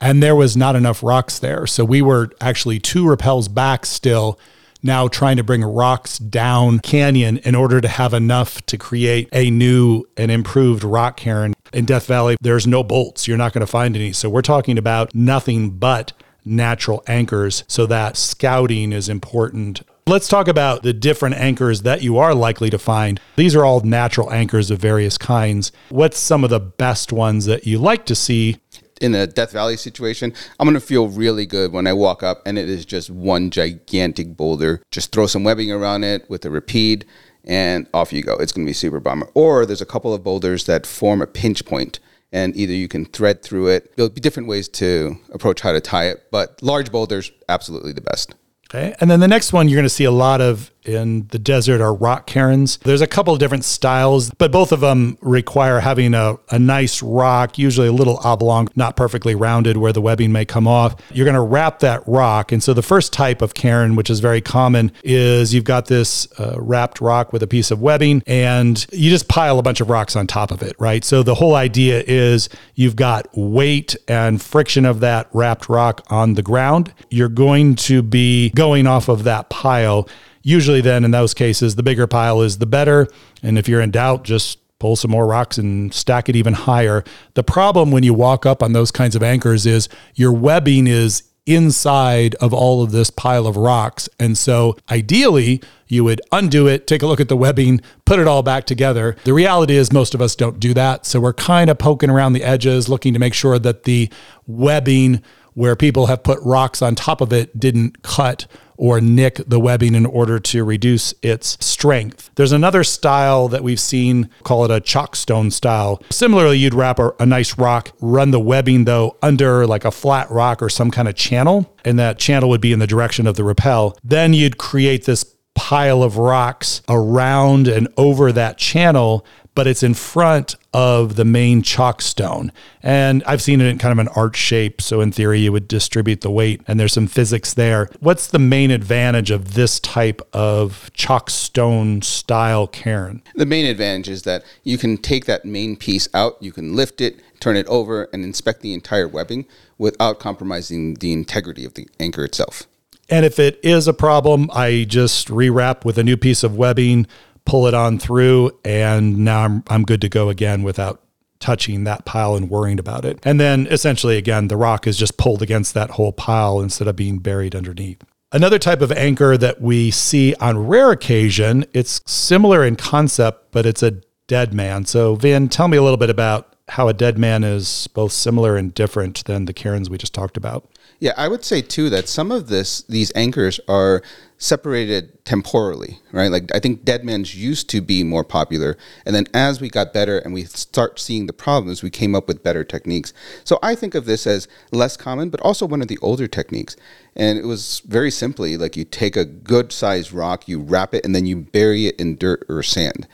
And 0.00 0.20
there 0.20 0.34
was 0.34 0.56
not 0.56 0.74
enough 0.74 1.00
rocks 1.02 1.38
there. 1.38 1.64
So 1.66 1.84
we 1.84 2.02
were 2.02 2.30
actually 2.40 2.80
two 2.80 3.04
rappels 3.04 3.52
back 3.52 3.86
still, 3.86 4.36
now 4.82 5.08
trying 5.08 5.36
to 5.36 5.44
bring 5.44 5.62
rocks 5.62 6.18
down 6.18 6.78
canyon 6.80 7.38
in 7.38 7.54
order 7.54 7.80
to 7.80 7.88
have 7.88 8.14
enough 8.14 8.64
to 8.66 8.76
create 8.76 9.28
a 9.32 9.50
new 9.50 10.04
and 10.16 10.30
improved 10.30 10.84
rock 10.84 11.16
cairn. 11.16 11.54
In 11.72 11.84
Death 11.84 12.06
Valley, 12.06 12.36
there's 12.40 12.66
no 12.66 12.82
bolts. 12.82 13.26
You're 13.26 13.38
not 13.38 13.52
going 13.52 13.60
to 13.60 13.66
find 13.66 13.96
any. 13.96 14.12
So 14.12 14.28
we're 14.28 14.42
talking 14.42 14.78
about 14.78 15.14
nothing 15.14 15.70
but 15.70 16.12
natural 16.44 17.02
anchors. 17.06 17.64
So 17.68 17.86
that 17.86 18.16
scouting 18.16 18.92
is 18.92 19.08
important. 19.08 19.82
Let's 20.06 20.26
talk 20.26 20.48
about 20.48 20.82
the 20.82 20.92
different 20.92 21.36
anchors 21.36 21.82
that 21.82 22.02
you 22.02 22.18
are 22.18 22.34
likely 22.34 22.70
to 22.70 22.78
find. 22.78 23.20
These 23.36 23.54
are 23.54 23.64
all 23.64 23.80
natural 23.80 24.32
anchors 24.32 24.68
of 24.70 24.80
various 24.80 25.16
kinds. 25.16 25.70
What's 25.90 26.18
some 26.18 26.42
of 26.42 26.50
the 26.50 26.58
best 26.58 27.12
ones 27.12 27.46
that 27.46 27.68
you 27.68 27.78
like 27.78 28.04
to 28.06 28.16
see? 28.16 28.58
In 29.02 29.16
a 29.16 29.26
Death 29.26 29.50
Valley 29.50 29.76
situation, 29.76 30.32
I'm 30.60 30.66
to 30.74 30.80
feel 30.80 31.08
really 31.08 31.44
good 31.44 31.72
when 31.72 31.88
I 31.88 31.92
walk 31.92 32.22
up 32.22 32.40
and 32.46 32.56
it 32.56 32.68
is 32.68 32.84
just 32.84 33.10
one 33.10 33.50
gigantic 33.50 34.36
boulder. 34.36 34.80
Just 34.92 35.10
throw 35.10 35.26
some 35.26 35.42
webbing 35.42 35.72
around 35.72 36.04
it 36.04 36.30
with 36.30 36.44
a 36.44 36.50
rapide 36.50 37.04
and 37.44 37.88
off 37.92 38.12
you 38.12 38.22
go. 38.22 38.34
It's 38.36 38.52
to 38.64 38.70
be 38.70 38.72
super 38.72 39.00
bomber. 39.00 39.28
Or 39.34 39.66
there's 39.66 39.80
a 39.80 39.86
couple 39.86 40.14
of 40.14 40.22
boulders 40.22 40.66
that 40.66 40.86
form 40.86 41.20
a 41.20 41.26
pinch 41.26 41.64
point 41.64 41.98
and 42.30 42.56
either 42.56 42.72
you 42.72 42.86
can 42.86 43.04
thread 43.04 43.42
through 43.42 43.66
it. 43.66 43.92
There'll 43.96 44.08
be 44.08 44.20
different 44.20 44.48
ways 44.48 44.68
to 44.68 45.18
approach 45.32 45.62
how 45.62 45.72
to 45.72 45.80
tie 45.80 46.06
it, 46.06 46.28
but 46.30 46.62
large 46.62 46.92
boulders, 46.92 47.32
absolutely 47.48 47.92
the 47.92 48.02
best. 48.02 48.36
Okay. 48.70 48.94
And 49.00 49.10
then 49.10 49.18
the 49.18 49.26
next 49.26 49.52
one 49.52 49.68
you're 49.68 49.76
going 49.78 49.84
to 49.84 49.90
see 49.90 50.04
a 50.04 50.12
lot 50.12 50.40
of 50.40 50.70
in 50.84 51.26
the 51.28 51.38
desert 51.38 51.80
are 51.80 51.94
rock 51.94 52.26
cairns. 52.26 52.78
There's 52.78 53.00
a 53.00 53.06
couple 53.06 53.32
of 53.32 53.38
different 53.38 53.64
styles, 53.64 54.30
but 54.30 54.52
both 54.52 54.72
of 54.72 54.80
them 54.80 55.16
require 55.20 55.80
having 55.80 56.14
a, 56.14 56.36
a 56.50 56.58
nice 56.58 57.02
rock, 57.02 57.58
usually 57.58 57.88
a 57.88 57.92
little 57.92 58.18
oblong, 58.24 58.68
not 58.76 58.96
perfectly 58.96 59.34
rounded 59.34 59.76
where 59.76 59.92
the 59.92 60.00
webbing 60.00 60.32
may 60.32 60.44
come 60.44 60.66
off. 60.66 60.96
You're 61.12 61.24
going 61.24 61.34
to 61.34 61.40
wrap 61.40 61.80
that 61.80 62.02
rock. 62.06 62.52
And 62.52 62.62
so 62.62 62.74
the 62.74 62.82
first 62.82 63.12
type 63.12 63.42
of 63.42 63.54
cairn, 63.54 63.96
which 63.96 64.10
is 64.10 64.20
very 64.20 64.40
common, 64.40 64.92
is 65.02 65.54
you've 65.54 65.64
got 65.64 65.86
this 65.86 66.30
uh, 66.38 66.56
wrapped 66.58 67.00
rock 67.00 67.32
with 67.32 67.42
a 67.42 67.46
piece 67.46 67.70
of 67.70 67.80
webbing 67.80 68.22
and 68.26 68.86
you 68.92 69.10
just 69.10 69.28
pile 69.28 69.58
a 69.58 69.62
bunch 69.62 69.80
of 69.80 69.90
rocks 69.90 70.16
on 70.16 70.26
top 70.26 70.50
of 70.50 70.62
it, 70.62 70.74
right? 70.78 71.04
So 71.04 71.22
the 71.22 71.34
whole 71.34 71.54
idea 71.54 72.02
is 72.06 72.48
you've 72.74 72.96
got 72.96 73.28
weight 73.36 73.96
and 74.08 74.40
friction 74.40 74.84
of 74.84 75.00
that 75.00 75.28
wrapped 75.32 75.68
rock 75.68 76.04
on 76.08 76.34
the 76.34 76.42
ground. 76.42 76.92
You're 77.10 77.28
going 77.28 77.76
to 77.76 78.02
be 78.02 78.50
going 78.50 78.86
off 78.86 79.08
of 79.08 79.24
that 79.24 79.50
pile 79.50 80.08
usually 80.42 80.80
then 80.80 81.04
in 81.04 81.10
those 81.10 81.34
cases 81.34 81.76
the 81.76 81.82
bigger 81.82 82.06
pile 82.06 82.42
is 82.42 82.58
the 82.58 82.66
better 82.66 83.08
and 83.42 83.58
if 83.58 83.68
you're 83.68 83.80
in 83.80 83.90
doubt 83.90 84.24
just 84.24 84.58
pull 84.82 84.96
some 84.96 85.12
more 85.12 85.28
rocks 85.28 85.58
and 85.58 85.94
stack 85.94 86.28
it 86.28 86.34
even 86.34 86.54
higher. 86.54 87.04
The 87.34 87.44
problem 87.44 87.92
when 87.92 88.02
you 88.02 88.12
walk 88.12 88.44
up 88.44 88.64
on 88.64 88.72
those 88.72 88.90
kinds 88.90 89.14
of 89.14 89.22
anchors 89.22 89.64
is 89.64 89.88
your 90.16 90.32
webbing 90.32 90.88
is 90.88 91.22
inside 91.46 92.34
of 92.36 92.52
all 92.52 92.82
of 92.82 92.90
this 92.90 93.08
pile 93.08 93.46
of 93.46 93.56
rocks. 93.56 94.08
And 94.18 94.36
so 94.36 94.76
ideally, 94.90 95.62
you 95.86 96.02
would 96.02 96.20
undo 96.32 96.66
it, 96.66 96.88
take 96.88 97.02
a 97.02 97.06
look 97.06 97.20
at 97.20 97.28
the 97.28 97.36
webbing, 97.36 97.80
put 98.04 98.18
it 98.18 98.26
all 98.26 98.42
back 98.42 98.64
together. 98.64 99.14
The 99.22 99.32
reality 99.32 99.76
is, 99.76 99.92
most 99.92 100.14
of 100.14 100.20
us 100.20 100.34
don't 100.34 100.58
do 100.58 100.74
that. 100.74 101.06
So 101.06 101.20
we're 101.20 101.32
kind 101.32 101.70
of 101.70 101.78
poking 101.78 102.10
around 102.10 102.32
the 102.32 102.42
edges, 102.42 102.88
looking 102.88 103.12
to 103.12 103.20
make 103.20 103.34
sure 103.34 103.60
that 103.60 103.84
the 103.84 104.10
webbing 104.48 105.22
where 105.54 105.76
people 105.76 106.06
have 106.06 106.24
put 106.24 106.40
rocks 106.42 106.82
on 106.82 106.96
top 106.96 107.20
of 107.20 107.32
it 107.32 107.60
didn't 107.60 108.02
cut 108.02 108.46
or 108.76 109.00
nick 109.00 109.36
the 109.46 109.60
webbing 109.60 109.94
in 109.94 110.06
order 110.06 110.38
to 110.38 110.64
reduce 110.64 111.14
its 111.22 111.56
strength. 111.64 112.30
There's 112.34 112.52
another 112.52 112.84
style 112.84 113.48
that 113.48 113.62
we've 113.62 113.80
seen, 113.80 114.30
call 114.42 114.64
it 114.64 114.70
a 114.70 114.80
chockstone 114.80 115.52
style. 115.52 116.02
Similarly, 116.10 116.58
you'd 116.58 116.74
wrap 116.74 116.98
a, 116.98 117.12
a, 117.18 117.26
nice 117.26 117.58
rock, 117.58 117.92
run 118.00 118.30
the 118.30 118.40
webbing 118.40 118.84
though 118.84 119.16
under 119.22 119.66
like 119.66 119.84
a 119.84 119.90
flat 119.90 120.30
rock 120.30 120.62
or 120.62 120.68
some 120.68 120.90
kind 120.90 121.08
of 121.08 121.14
channel, 121.14 121.74
and 121.84 121.98
that 121.98 122.18
channel 122.18 122.48
would 122.48 122.60
be 122.60 122.72
in 122.72 122.78
the 122.78 122.86
direction 122.86 123.26
of 123.26 123.36
the 123.36 123.44
rappel. 123.44 123.96
Then 124.04 124.34
you'd 124.34 124.58
create 124.58 125.04
this 125.04 125.24
pile 125.54 126.02
of 126.02 126.16
rocks 126.16 126.82
around 126.88 127.68
and 127.68 127.88
over 127.96 128.32
that 128.32 128.58
channel 128.58 129.24
but 129.54 129.66
it's 129.66 129.82
in 129.82 129.94
front 129.94 130.56
of 130.72 131.16
the 131.16 131.24
main 131.24 131.62
chock 131.62 132.00
stone. 132.00 132.50
And 132.82 133.22
I've 133.24 133.42
seen 133.42 133.60
it 133.60 133.66
in 133.66 133.78
kind 133.78 133.92
of 133.92 133.98
an 133.98 134.12
arch 134.16 134.36
shape. 134.36 134.80
So 134.80 135.00
in 135.00 135.12
theory, 135.12 135.40
you 135.40 135.52
would 135.52 135.68
distribute 135.68 136.22
the 136.22 136.30
weight 136.30 136.62
and 136.66 136.80
there's 136.80 136.92
some 136.92 137.06
physics 137.06 137.52
there. 137.54 137.88
What's 138.00 138.26
the 138.26 138.38
main 138.38 138.70
advantage 138.70 139.30
of 139.30 139.54
this 139.54 139.78
type 139.78 140.22
of 140.32 140.90
chock 140.94 141.28
stone 141.28 142.02
style 142.02 142.66
cairn? 142.66 143.22
The 143.34 143.46
main 143.46 143.66
advantage 143.66 144.08
is 144.08 144.22
that 144.22 144.44
you 144.64 144.78
can 144.78 144.96
take 144.96 145.26
that 145.26 145.44
main 145.44 145.76
piece 145.76 146.08
out, 146.14 146.36
you 146.40 146.52
can 146.52 146.74
lift 146.74 147.00
it, 147.00 147.20
turn 147.40 147.56
it 147.56 147.66
over, 147.66 148.08
and 148.12 148.24
inspect 148.24 148.62
the 148.62 148.72
entire 148.72 149.08
webbing 149.08 149.46
without 149.76 150.18
compromising 150.18 150.94
the 150.94 151.12
integrity 151.12 151.64
of 151.64 151.74
the 151.74 151.88
anchor 152.00 152.24
itself. 152.24 152.66
And 153.12 153.24
if 153.24 153.38
it 153.38 153.60
is 153.62 153.86
a 153.86 153.92
problem, 153.92 154.50
I 154.52 154.86
just 154.88 155.28
rewrap 155.28 155.84
with 155.84 155.98
a 155.98 156.02
new 156.02 156.16
piece 156.16 156.42
of 156.42 156.56
webbing 156.56 157.06
pull 157.44 157.66
it 157.66 157.74
on 157.74 157.98
through, 157.98 158.50
and 158.64 159.18
now 159.18 159.40
I'm, 159.40 159.64
I'm 159.68 159.82
good 159.82 160.00
to 160.02 160.08
go 160.08 160.28
again 160.28 160.62
without 160.62 161.02
touching 161.40 161.84
that 161.84 162.04
pile 162.04 162.36
and 162.36 162.48
worrying 162.48 162.78
about 162.78 163.04
it. 163.04 163.18
And 163.24 163.40
then 163.40 163.66
essentially, 163.66 164.16
again, 164.16 164.48
the 164.48 164.56
rock 164.56 164.86
is 164.86 164.96
just 164.96 165.16
pulled 165.16 165.42
against 165.42 165.74
that 165.74 165.90
whole 165.90 166.12
pile 166.12 166.60
instead 166.60 166.86
of 166.86 166.94
being 166.94 167.18
buried 167.18 167.54
underneath. 167.54 168.02
Another 168.30 168.58
type 168.58 168.80
of 168.80 168.92
anchor 168.92 169.36
that 169.36 169.60
we 169.60 169.90
see 169.90 170.34
on 170.36 170.66
rare 170.66 170.92
occasion, 170.92 171.66
it's 171.74 172.00
similar 172.06 172.64
in 172.64 172.76
concept, 172.76 173.50
but 173.50 173.66
it's 173.66 173.82
a 173.82 174.00
dead 174.26 174.54
man. 174.54 174.86
So, 174.86 175.16
Vin, 175.16 175.48
tell 175.48 175.68
me 175.68 175.76
a 175.76 175.82
little 175.82 175.98
bit 175.98 176.10
about 176.10 176.54
how 176.68 176.88
a 176.88 176.94
dead 176.94 177.18
man 177.18 177.44
is 177.44 177.88
both 177.88 178.12
similar 178.12 178.56
and 178.56 178.72
different 178.72 179.24
than 179.24 179.44
the 179.44 179.52
cairns 179.52 179.90
we 179.90 179.98
just 179.98 180.14
talked 180.14 180.36
about. 180.36 180.70
Yeah, 181.02 181.14
I 181.16 181.26
would 181.26 181.44
say 181.44 181.62
too 181.62 181.90
that 181.90 182.08
some 182.08 182.30
of 182.30 182.46
this 182.46 182.82
these 182.82 183.10
anchors 183.16 183.58
are 183.66 184.02
separated 184.38 185.24
temporally, 185.24 185.98
right? 186.12 186.30
Like 186.30 186.54
I 186.54 186.60
think 186.60 186.84
dead 186.84 187.04
man's 187.04 187.34
used 187.34 187.68
to 187.70 187.80
be 187.80 188.04
more 188.04 188.22
popular, 188.22 188.76
and 189.04 189.12
then 189.12 189.26
as 189.34 189.60
we 189.60 189.68
got 189.68 189.92
better 189.92 190.20
and 190.20 190.32
we 190.32 190.44
start 190.44 191.00
seeing 191.00 191.26
the 191.26 191.32
problems, 191.32 191.82
we 191.82 191.90
came 191.90 192.14
up 192.14 192.28
with 192.28 192.44
better 192.44 192.62
techniques. 192.62 193.12
So 193.42 193.58
I 193.64 193.74
think 193.74 193.96
of 193.96 194.04
this 194.04 194.28
as 194.28 194.46
less 194.70 194.96
common, 194.96 195.28
but 195.28 195.40
also 195.40 195.66
one 195.66 195.82
of 195.82 195.88
the 195.88 195.98
older 196.02 196.28
techniques. 196.28 196.76
And 197.16 197.36
it 197.36 197.46
was 197.46 197.80
very 197.80 198.12
simply 198.12 198.56
like 198.56 198.76
you 198.76 198.84
take 198.84 199.16
a 199.16 199.24
good 199.24 199.72
sized 199.72 200.12
rock, 200.12 200.46
you 200.46 200.60
wrap 200.60 200.94
it, 200.94 201.04
and 201.04 201.16
then 201.16 201.26
you 201.26 201.34
bury 201.34 201.86
it 201.88 201.98
in 201.98 202.16
dirt 202.16 202.46
or 202.48 202.62
sand. 202.62 203.08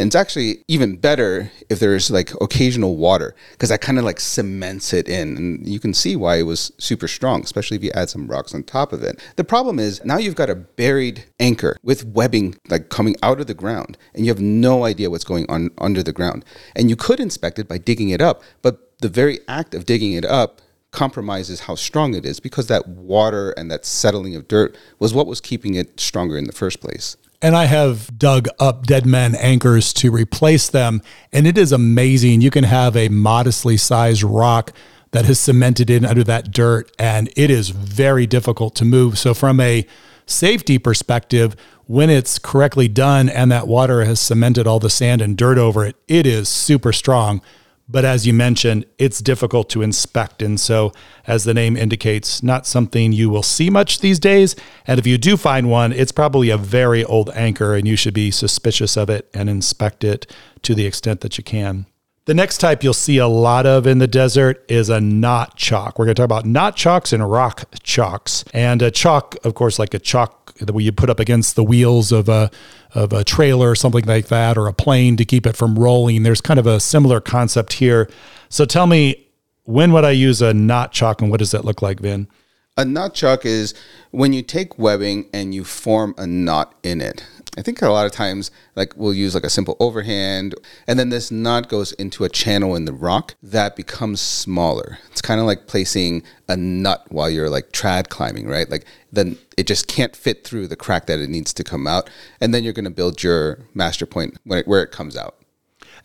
And 0.00 0.06
it's 0.06 0.16
actually 0.16 0.64
even 0.66 0.96
better 0.96 1.52
if 1.68 1.78
there's 1.78 2.10
like 2.10 2.32
occasional 2.40 2.96
water 2.96 3.34
because 3.52 3.68
that 3.68 3.82
kind 3.82 3.98
of 3.98 4.04
like 4.06 4.18
cements 4.18 4.94
it 4.94 5.10
in. 5.10 5.36
And 5.36 5.68
you 5.68 5.78
can 5.78 5.92
see 5.92 6.16
why 6.16 6.36
it 6.36 6.44
was 6.44 6.72
super 6.78 7.06
strong, 7.06 7.42
especially 7.42 7.76
if 7.76 7.84
you 7.84 7.90
add 7.94 8.08
some 8.08 8.26
rocks 8.26 8.54
on 8.54 8.62
top 8.62 8.94
of 8.94 9.02
it. 9.02 9.20
The 9.36 9.44
problem 9.44 9.78
is 9.78 10.02
now 10.02 10.16
you've 10.16 10.36
got 10.36 10.48
a 10.48 10.54
buried 10.54 11.26
anchor 11.38 11.76
with 11.82 12.06
webbing 12.06 12.56
like 12.70 12.88
coming 12.88 13.14
out 13.22 13.40
of 13.40 13.46
the 13.46 13.52
ground 13.52 13.98
and 14.14 14.24
you 14.24 14.32
have 14.32 14.40
no 14.40 14.86
idea 14.86 15.10
what's 15.10 15.22
going 15.22 15.44
on 15.50 15.68
under 15.76 16.02
the 16.02 16.14
ground. 16.14 16.46
And 16.74 16.88
you 16.88 16.96
could 16.96 17.20
inspect 17.20 17.58
it 17.58 17.68
by 17.68 17.76
digging 17.76 18.08
it 18.08 18.22
up, 18.22 18.42
but 18.62 18.98
the 19.02 19.10
very 19.10 19.40
act 19.48 19.74
of 19.74 19.84
digging 19.84 20.14
it 20.14 20.24
up 20.24 20.62
compromises 20.92 21.60
how 21.60 21.74
strong 21.74 22.14
it 22.14 22.24
is 22.24 22.40
because 22.40 22.68
that 22.68 22.88
water 22.88 23.50
and 23.50 23.70
that 23.70 23.84
settling 23.84 24.34
of 24.34 24.48
dirt 24.48 24.78
was 24.98 25.12
what 25.12 25.26
was 25.26 25.42
keeping 25.42 25.74
it 25.74 26.00
stronger 26.00 26.38
in 26.38 26.44
the 26.44 26.52
first 26.52 26.80
place. 26.80 27.18
And 27.42 27.56
I 27.56 27.64
have 27.64 28.18
dug 28.18 28.48
up 28.58 28.86
dead 28.86 29.06
man 29.06 29.34
anchors 29.34 29.92
to 29.94 30.10
replace 30.10 30.68
them. 30.68 31.00
And 31.32 31.46
it 31.46 31.56
is 31.56 31.72
amazing. 31.72 32.42
You 32.42 32.50
can 32.50 32.64
have 32.64 32.96
a 32.96 33.08
modestly 33.08 33.78
sized 33.78 34.22
rock 34.22 34.72
that 35.12 35.24
has 35.24 35.40
cemented 35.40 35.90
in 35.90 36.04
under 36.04 36.22
that 36.24 36.52
dirt, 36.52 36.90
and 36.98 37.32
it 37.36 37.50
is 37.50 37.70
very 37.70 38.26
difficult 38.26 38.74
to 38.76 38.84
move. 38.84 39.18
So, 39.18 39.34
from 39.34 39.60
a 39.60 39.86
safety 40.26 40.78
perspective, 40.78 41.56
when 41.86 42.08
it's 42.10 42.38
correctly 42.38 42.86
done 42.86 43.28
and 43.28 43.50
that 43.50 43.66
water 43.66 44.04
has 44.04 44.20
cemented 44.20 44.66
all 44.66 44.78
the 44.78 44.90
sand 44.90 45.20
and 45.20 45.36
dirt 45.36 45.58
over 45.58 45.84
it, 45.84 45.96
it 46.06 46.26
is 46.26 46.48
super 46.48 46.92
strong. 46.92 47.42
But 47.90 48.04
as 48.04 48.24
you 48.24 48.32
mentioned, 48.32 48.84
it's 48.98 49.18
difficult 49.18 49.68
to 49.70 49.82
inspect. 49.82 50.42
And 50.42 50.60
so, 50.60 50.92
as 51.26 51.42
the 51.42 51.54
name 51.54 51.76
indicates, 51.76 52.40
not 52.40 52.64
something 52.64 53.12
you 53.12 53.28
will 53.28 53.42
see 53.42 53.68
much 53.68 53.98
these 53.98 54.20
days. 54.20 54.54
And 54.86 55.00
if 55.00 55.06
you 55.08 55.18
do 55.18 55.36
find 55.36 55.68
one, 55.68 55.92
it's 55.92 56.12
probably 56.12 56.50
a 56.50 56.56
very 56.56 57.02
old 57.02 57.30
anchor, 57.30 57.74
and 57.74 57.88
you 57.88 57.96
should 57.96 58.14
be 58.14 58.30
suspicious 58.30 58.96
of 58.96 59.10
it 59.10 59.28
and 59.34 59.50
inspect 59.50 60.04
it 60.04 60.30
to 60.62 60.74
the 60.74 60.86
extent 60.86 61.20
that 61.22 61.36
you 61.36 61.42
can. 61.42 61.86
The 62.30 62.34
next 62.34 62.58
type 62.58 62.84
you'll 62.84 62.94
see 62.94 63.18
a 63.18 63.26
lot 63.26 63.66
of 63.66 63.88
in 63.88 63.98
the 63.98 64.06
desert 64.06 64.64
is 64.68 64.88
a 64.88 65.00
knot 65.00 65.56
chock. 65.56 65.98
We're 65.98 66.04
going 66.04 66.14
to 66.14 66.20
talk 66.20 66.26
about 66.26 66.46
knot 66.46 66.76
chocks 66.76 67.12
and 67.12 67.28
rock 67.28 67.64
chocks. 67.82 68.44
And 68.54 68.80
a 68.82 68.90
chock, 68.92 69.34
of 69.42 69.54
course, 69.54 69.80
like 69.80 69.94
a 69.94 69.98
chock 69.98 70.54
that 70.58 70.72
you 70.78 70.92
put 70.92 71.10
up 71.10 71.18
against 71.18 71.56
the 71.56 71.64
wheels 71.64 72.12
of 72.12 72.28
a 72.28 72.48
of 72.94 73.12
a 73.12 73.24
trailer 73.24 73.68
or 73.68 73.74
something 73.74 74.04
like 74.04 74.28
that, 74.28 74.56
or 74.56 74.68
a 74.68 74.72
plane 74.72 75.16
to 75.16 75.24
keep 75.24 75.44
it 75.44 75.56
from 75.56 75.76
rolling. 75.76 76.22
There's 76.22 76.40
kind 76.40 76.60
of 76.60 76.68
a 76.68 76.78
similar 76.78 77.20
concept 77.20 77.72
here. 77.72 78.08
So 78.48 78.64
tell 78.64 78.86
me, 78.86 79.26
when 79.64 79.90
would 79.90 80.04
I 80.04 80.12
use 80.12 80.40
a 80.40 80.54
knot 80.54 80.92
chock, 80.92 81.20
and 81.20 81.32
what 81.32 81.38
does 81.38 81.50
that 81.50 81.64
look 81.64 81.82
like, 81.82 81.98
Vin? 81.98 82.28
A 82.76 82.84
knot 82.84 83.12
chock 83.12 83.44
is 83.44 83.74
when 84.12 84.32
you 84.32 84.42
take 84.42 84.78
webbing 84.78 85.28
and 85.32 85.52
you 85.52 85.64
form 85.64 86.14
a 86.16 86.28
knot 86.28 86.76
in 86.84 87.00
it. 87.00 87.26
I 87.58 87.62
think 87.62 87.82
a 87.82 87.88
lot 87.88 88.06
of 88.06 88.12
times, 88.12 88.50
like 88.76 88.96
we'll 88.96 89.14
use 89.14 89.34
like 89.34 89.44
a 89.44 89.50
simple 89.50 89.76
overhand, 89.80 90.54
and 90.86 90.98
then 90.98 91.08
this 91.08 91.30
knot 91.30 91.68
goes 91.68 91.92
into 91.92 92.24
a 92.24 92.28
channel 92.28 92.76
in 92.76 92.84
the 92.84 92.92
rock 92.92 93.34
that 93.42 93.76
becomes 93.76 94.20
smaller. 94.20 94.98
It's 95.10 95.20
kind 95.20 95.40
of 95.40 95.46
like 95.46 95.66
placing 95.66 96.22
a 96.48 96.56
nut 96.56 97.06
while 97.08 97.28
you're 97.28 97.50
like 97.50 97.72
trad 97.72 98.08
climbing, 98.08 98.46
right? 98.46 98.70
Like 98.70 98.84
then 99.10 99.36
it 99.56 99.66
just 99.66 99.88
can't 99.88 100.14
fit 100.14 100.44
through 100.44 100.68
the 100.68 100.76
crack 100.76 101.06
that 101.06 101.18
it 101.18 101.28
needs 101.28 101.52
to 101.54 101.64
come 101.64 101.86
out, 101.86 102.08
and 102.40 102.54
then 102.54 102.62
you're 102.62 102.72
going 102.72 102.84
to 102.84 102.90
build 102.90 103.22
your 103.22 103.58
master 103.74 104.06
point 104.06 104.38
it, 104.46 104.68
where 104.68 104.82
it 104.82 104.92
comes 104.92 105.16
out. 105.16 105.36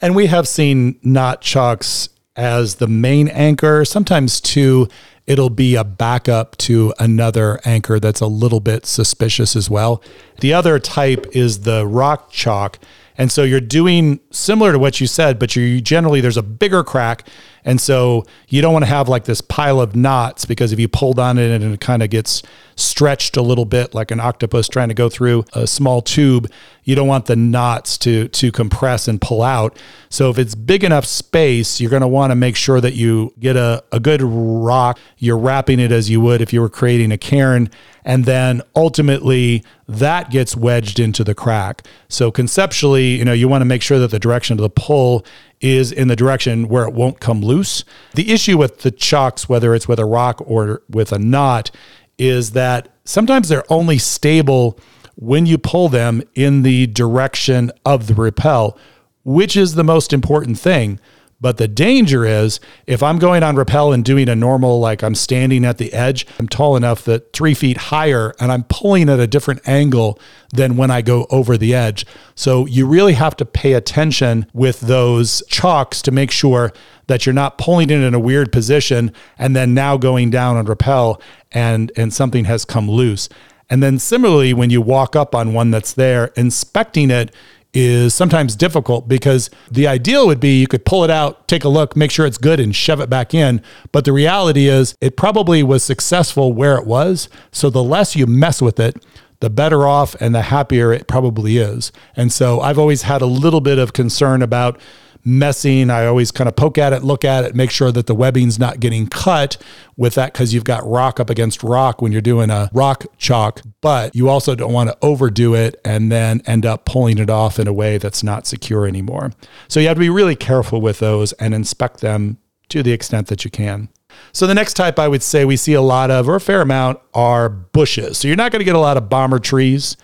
And 0.01 0.15
we 0.15 0.25
have 0.27 0.47
seen 0.47 0.99
knot 1.03 1.41
chocks 1.41 2.09
as 2.35 2.75
the 2.75 2.87
main 2.87 3.27
anchor, 3.29 3.85
sometimes 3.85 4.41
two 4.41 4.89
it'll 5.27 5.49
be 5.49 5.75
a 5.75 5.83
backup 5.83 6.55
to 6.57 6.93
another 6.99 7.59
anchor 7.65 7.99
that's 7.99 8.21
a 8.21 8.27
little 8.27 8.59
bit 8.59 8.85
suspicious 8.85 9.55
as 9.55 9.69
well. 9.69 10.01
The 10.39 10.53
other 10.53 10.79
type 10.79 11.25
is 11.31 11.61
the 11.61 11.85
rock 11.85 12.31
chock. 12.31 12.79
And 13.17 13.31
so 13.31 13.43
you're 13.43 13.61
doing 13.61 14.19
similar 14.31 14.73
to 14.73 14.79
what 14.79 14.99
you 14.99 15.07
said, 15.07 15.39
but 15.39 15.55
you 15.55 15.81
generally 15.81 16.21
there's 16.21 16.37
a 16.37 16.43
bigger 16.43 16.83
crack 16.83 17.27
and 17.65 17.81
so 17.81 18.25
you 18.47 18.61
don't 18.61 18.71
want 18.71 18.85
to 18.85 18.89
have 18.89 19.09
like 19.09 19.25
this 19.25 19.41
pile 19.41 19.81
of 19.81 19.95
knots 19.95 20.45
because 20.45 20.71
if 20.71 20.79
you 20.79 20.87
pulled 20.87 21.17
on 21.17 21.39
it 21.39 21.49
and 21.49 21.73
it 21.73 21.81
kind 21.81 22.03
of 22.03 22.11
gets 22.11 22.43
stretched 22.75 23.37
a 23.37 23.41
little 23.41 23.65
bit 23.65 23.95
like 23.95 24.11
an 24.11 24.19
octopus 24.19 24.67
trying 24.67 24.89
to 24.89 24.93
go 24.93 25.09
through 25.09 25.43
a 25.53 25.65
small 25.65 26.01
tube, 26.01 26.49
you 26.83 26.93
don't 26.93 27.07
want 27.07 27.25
the 27.25 27.35
knots 27.35 27.97
to 27.97 28.27
to 28.27 28.51
compress 28.51 29.07
and 29.07 29.19
pull 29.19 29.41
out. 29.41 29.77
So 30.09 30.29
if 30.29 30.37
it's 30.37 30.53
big 30.53 30.83
enough 30.83 31.05
space, 31.05 31.81
you're 31.81 31.89
going 31.89 32.03
to 32.03 32.07
want 32.07 32.31
to 32.31 32.35
make 32.35 32.55
sure 32.55 32.79
that 32.79 32.93
you 32.93 33.33
get 33.39 33.55
a, 33.55 33.83
a 33.91 33.99
good 33.99 34.21
rock. 34.21 34.99
You're 35.17 35.37
wrapping 35.37 35.79
it 35.79 35.91
as 35.91 36.09
you 36.09 36.21
would 36.21 36.41
if 36.41 36.53
you 36.53 36.61
were 36.61 36.69
creating 36.69 37.11
a 37.11 37.17
cairn. 37.17 37.71
And 38.03 38.25
then 38.25 38.61
ultimately 38.75 39.63
that 39.87 40.29
gets 40.29 40.55
wedged 40.55 40.99
into 40.99 41.23
the 41.23 41.33
crack. 41.33 41.87
So 42.07 42.29
conceptually, 42.29 43.15
you 43.15 43.25
know, 43.25 43.33
you 43.33 43.47
want 43.47 43.61
to 43.61 43.65
make 43.65 43.81
sure 43.81 43.97
that 43.97 44.11
the 44.11 44.19
direction 44.19 44.53
of 44.53 44.61
the 44.61 44.69
pull 44.69 45.25
is 45.61 45.91
in 45.91 46.07
the 46.07 46.15
direction 46.15 46.67
where 46.67 46.85
it 46.85 46.93
won't 46.93 47.19
come 47.19 47.41
loose. 47.41 47.83
The 48.13 48.31
issue 48.31 48.57
with 48.57 48.81
the 48.81 48.91
chocks, 48.91 49.49
whether 49.49 49.73
it's 49.73 49.87
with 49.87 49.99
a 49.99 50.05
rock 50.05 50.41
or 50.45 50.81
with 50.89 51.11
a 51.11 51.19
knot, 51.19 51.71
is 52.17 52.51
that 52.51 52.89
sometimes 53.03 53.49
they're 53.49 53.71
only 53.71 53.97
stable 53.97 54.79
when 55.15 55.45
you 55.45 55.57
pull 55.57 55.89
them 55.89 56.21
in 56.33 56.63
the 56.63 56.87
direction 56.87 57.71
of 57.85 58.07
the 58.07 58.13
rappel, 58.13 58.77
which 59.23 59.55
is 59.55 59.75
the 59.75 59.83
most 59.83 60.13
important 60.13 60.59
thing. 60.59 60.99
But 61.45 61.57
the 61.57 61.67
danger 61.67 62.25
is 62.25 62.59
if 62.87 63.03
I'm 63.03 63.19
going 63.19 63.43
on 63.43 63.55
rappel 63.55 63.93
and 63.93 64.03
doing 64.03 64.29
a 64.29 64.35
normal, 64.35 64.79
like 64.79 65.03
I'm 65.03 65.13
standing 65.13 65.63
at 65.63 65.77
the 65.77 65.93
edge, 65.93 66.25
I'm 66.39 66.47
tall 66.47 66.75
enough 66.75 67.05
that 67.05 67.33
three 67.33 67.53
feet 67.53 67.77
higher 67.77 68.33
and 68.39 68.51
I'm 68.51 68.63
pulling 68.63 69.09
at 69.09 69.19
a 69.19 69.27
different 69.27 69.61
angle 69.67 70.19
than 70.51 70.75
when 70.75 70.89
I 70.89 71.03
go 71.03 71.27
over 71.29 71.55
the 71.55 71.75
edge. 71.75 72.03
So 72.33 72.65
you 72.65 72.87
really 72.87 73.13
have 73.13 73.35
to 73.35 73.45
pay 73.45 73.73
attention 73.73 74.47
with 74.53 74.79
those 74.79 75.43
chocks 75.47 76.01
to 76.01 76.11
make 76.11 76.31
sure 76.31 76.73
that 77.05 77.27
you're 77.27 77.33
not 77.33 77.59
pulling 77.59 77.91
it 77.91 78.01
in 78.01 78.15
a 78.15 78.19
weird 78.19 78.51
position 78.51 79.11
and 79.37 79.55
then 79.55 79.75
now 79.75 79.97
going 79.97 80.31
down 80.31 80.57
on 80.57 80.65
rappel 80.65 81.21
and 81.51 81.91
and 81.95 82.11
something 82.11 82.45
has 82.45 82.65
come 82.65 82.89
loose. 82.89 83.29
And 83.69 83.83
then 83.83 83.99
similarly 83.99 84.51
when 84.51 84.71
you 84.71 84.81
walk 84.81 85.15
up 85.15 85.35
on 85.35 85.53
one 85.53 85.69
that's 85.69 85.93
there, 85.93 86.31
inspecting 86.35 87.11
it 87.11 87.31
is 87.75 88.13
sometimes 88.13 88.55
difficult 88.55 89.07
because 89.07 89.49
the 89.69 89.87
ideal 89.87 90.25
would 90.27 90.39
be 90.39 90.59
you 90.59 90.67
could 90.67 90.85
pull 90.85 91.03
it 91.03 91.09
out, 91.09 91.47
take 91.47 91.63
a 91.63 91.69
look, 91.69 91.95
make 91.95 92.11
sure 92.11 92.25
it's 92.25 92.37
good, 92.37 92.59
and 92.59 92.75
shove 92.75 93.01
it 93.01 93.09
back 93.09 93.33
in. 93.33 93.61
But 93.91 94.05
the 94.05 94.13
reality 94.13 94.67
is, 94.67 94.95
it 95.01 95.17
probably 95.17 95.61
was 95.61 95.83
successful 95.83 96.53
where 96.53 96.77
it 96.77 96.85
was. 96.85 97.29
So 97.51 97.69
the 97.69 97.83
less 97.83 98.15
you 98.15 98.25
mess 98.25 98.61
with 98.61 98.79
it, 98.79 99.03
the 99.41 99.49
better 99.49 99.87
off 99.87 100.15
and 100.19 100.33
the 100.33 100.43
happier 100.43 100.93
it 100.93 101.07
probably 101.07 101.57
is. 101.57 101.91
And 102.15 102.31
so 102.31 102.61
I've 102.61 102.79
always 102.79 103.03
had 103.03 103.21
a 103.21 103.25
little 103.27 103.61
bit 103.61 103.77
of 103.77 103.93
concern 103.93 104.41
about 104.41 104.79
messing. 105.25 105.89
I 105.89 106.05
always 106.05 106.31
kind 106.31 106.47
of 106.47 106.55
poke 106.55 106.77
at 106.77 106.93
it, 106.93 107.03
look 107.03 107.25
at 107.25 107.43
it, 107.43 107.55
make 107.55 107.71
sure 107.71 107.91
that 107.91 108.05
the 108.05 108.15
webbing's 108.15 108.59
not 108.59 108.79
getting 108.79 109.07
cut 109.07 109.57
with 109.97 110.15
that 110.15 110.33
because 110.33 110.53
you've 110.53 110.63
got 110.63 110.87
rock 110.87 111.19
up 111.19 111.29
against 111.29 111.63
rock 111.63 112.01
when 112.01 112.11
you're 112.11 112.21
doing 112.21 112.49
a 112.49 112.69
rock 112.71 113.05
chock. 113.17 113.61
But 113.81 114.15
you 114.15 114.29
also 114.29 114.55
don't 114.55 114.71
want 114.71 114.89
to 114.89 114.97
overdo 115.01 115.55
it 115.55 115.81
and 115.83 116.11
then 116.11 116.41
end 116.45 116.65
up 116.65 116.85
pulling 116.85 117.17
it 117.17 117.29
off 117.29 117.59
in 117.59 117.67
a 117.67 117.73
way 117.73 117.97
that's 117.97 118.23
not 118.23 118.45
secure 118.45 118.85
anymore. 118.85 119.31
So 119.67 119.79
you 119.79 119.87
have 119.87 119.97
to 119.97 120.01
be 120.01 120.09
really 120.09 120.35
careful 120.35 120.79
with 120.79 120.99
those 120.99 121.33
and 121.33 121.53
inspect 121.53 122.01
them 122.01 122.37
to 122.69 122.83
the 122.83 122.91
extent 122.91 123.27
that 123.27 123.43
you 123.43 123.51
can. 123.51 123.89
So 124.31 124.47
the 124.47 124.55
next 124.55 124.73
type 124.73 124.99
I 124.99 125.07
would 125.07 125.23
say 125.23 125.43
we 125.43 125.57
see 125.57 125.73
a 125.73 125.81
lot 125.81 126.11
of, 126.11 126.29
or 126.29 126.35
a 126.35 126.41
fair 126.41 126.61
amount, 126.61 126.99
are 127.13 127.49
bushes. 127.49 128.17
So 128.17 128.27
you're 128.27 128.37
not 128.37 128.51
going 128.51 128.59
to 128.59 128.65
get 128.65 128.75
a 128.75 128.79
lot 128.79 128.97
of 128.97 129.09
bomber 129.09 129.39
trees 129.39 129.97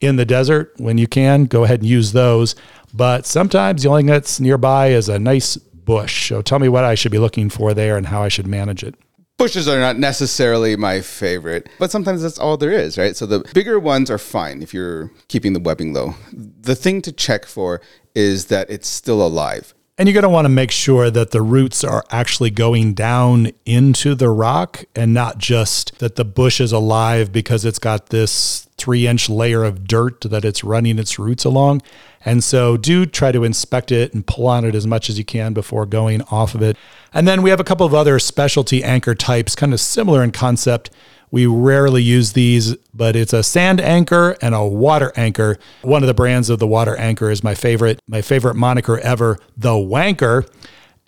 in 0.00 0.16
the 0.16 0.24
desert 0.24 0.74
when 0.76 0.98
you 0.98 1.06
can. 1.06 1.44
Go 1.44 1.64
ahead 1.64 1.80
and 1.80 1.88
use 1.88 2.12
those. 2.12 2.54
But 2.94 3.26
sometimes 3.26 3.82
the 3.82 3.88
only 3.88 4.02
thing 4.02 4.06
that's 4.06 4.40
nearby 4.40 4.88
is 4.88 5.08
a 5.08 5.18
nice 5.18 5.56
bush. 5.56 6.28
So 6.28 6.42
tell 6.42 6.58
me 6.58 6.68
what 6.68 6.84
I 6.84 6.94
should 6.94 7.12
be 7.12 7.18
looking 7.18 7.48
for 7.48 7.74
there 7.74 7.96
and 7.96 8.06
how 8.06 8.22
I 8.22 8.28
should 8.28 8.46
manage 8.46 8.82
it. 8.82 8.94
Bushes 9.38 9.68
are 9.68 9.78
not 9.78 9.98
necessarily 9.98 10.76
my 10.76 11.02
favorite, 11.02 11.68
but 11.78 11.90
sometimes 11.90 12.22
that's 12.22 12.38
all 12.38 12.56
there 12.56 12.70
is, 12.70 12.96
right? 12.96 13.14
So 13.14 13.26
the 13.26 13.40
bigger 13.52 13.78
ones 13.78 14.10
are 14.10 14.16
fine 14.16 14.62
if 14.62 14.72
you're 14.72 15.12
keeping 15.28 15.52
the 15.52 15.60
webbing 15.60 15.92
low. 15.92 16.14
The 16.32 16.74
thing 16.74 17.02
to 17.02 17.12
check 17.12 17.44
for 17.44 17.82
is 18.14 18.46
that 18.46 18.70
it's 18.70 18.88
still 18.88 19.24
alive. 19.24 19.74
And 19.98 20.08
you're 20.08 20.14
going 20.14 20.22
to 20.22 20.28
want 20.30 20.46
to 20.46 20.50
make 20.50 20.70
sure 20.70 21.10
that 21.10 21.30
the 21.30 21.42
roots 21.42 21.84
are 21.84 22.04
actually 22.10 22.50
going 22.50 22.94
down 22.94 23.50
into 23.64 24.14
the 24.14 24.30
rock 24.30 24.84
and 24.94 25.14
not 25.14 25.38
just 25.38 25.98
that 26.00 26.16
the 26.16 26.24
bush 26.24 26.60
is 26.60 26.72
alive 26.72 27.32
because 27.32 27.64
it's 27.64 27.78
got 27.78 28.10
this 28.10 28.65
three 28.78 29.06
inch 29.06 29.28
layer 29.28 29.64
of 29.64 29.86
dirt 29.86 30.20
that 30.22 30.44
it's 30.44 30.62
running 30.62 30.98
its 30.98 31.18
roots 31.18 31.44
along. 31.44 31.82
And 32.24 32.42
so 32.42 32.76
do 32.76 33.06
try 33.06 33.32
to 33.32 33.44
inspect 33.44 33.92
it 33.92 34.12
and 34.12 34.26
pull 34.26 34.48
on 34.48 34.64
it 34.64 34.74
as 34.74 34.86
much 34.86 35.08
as 35.08 35.18
you 35.18 35.24
can 35.24 35.52
before 35.52 35.86
going 35.86 36.22
off 36.22 36.54
of 36.54 36.62
it. 36.62 36.76
And 37.14 37.26
then 37.26 37.42
we 37.42 37.50
have 37.50 37.60
a 37.60 37.64
couple 37.64 37.86
of 37.86 37.94
other 37.94 38.18
specialty 38.18 38.82
anchor 38.82 39.14
types, 39.14 39.54
kind 39.54 39.72
of 39.72 39.80
similar 39.80 40.22
in 40.22 40.32
concept. 40.32 40.90
We 41.30 41.46
rarely 41.46 42.02
use 42.02 42.32
these, 42.32 42.76
but 42.94 43.16
it's 43.16 43.32
a 43.32 43.42
sand 43.42 43.80
anchor 43.80 44.36
and 44.42 44.54
a 44.54 44.64
water 44.64 45.12
anchor. 45.16 45.58
One 45.82 46.02
of 46.02 46.06
the 46.06 46.14
brands 46.14 46.50
of 46.50 46.58
the 46.58 46.66
water 46.66 46.96
anchor 46.96 47.30
is 47.30 47.42
my 47.42 47.54
favorite, 47.54 48.00
my 48.06 48.22
favorite 48.22 48.54
moniker 48.54 48.98
ever, 48.98 49.38
the 49.56 49.70
Wanker. 49.70 50.48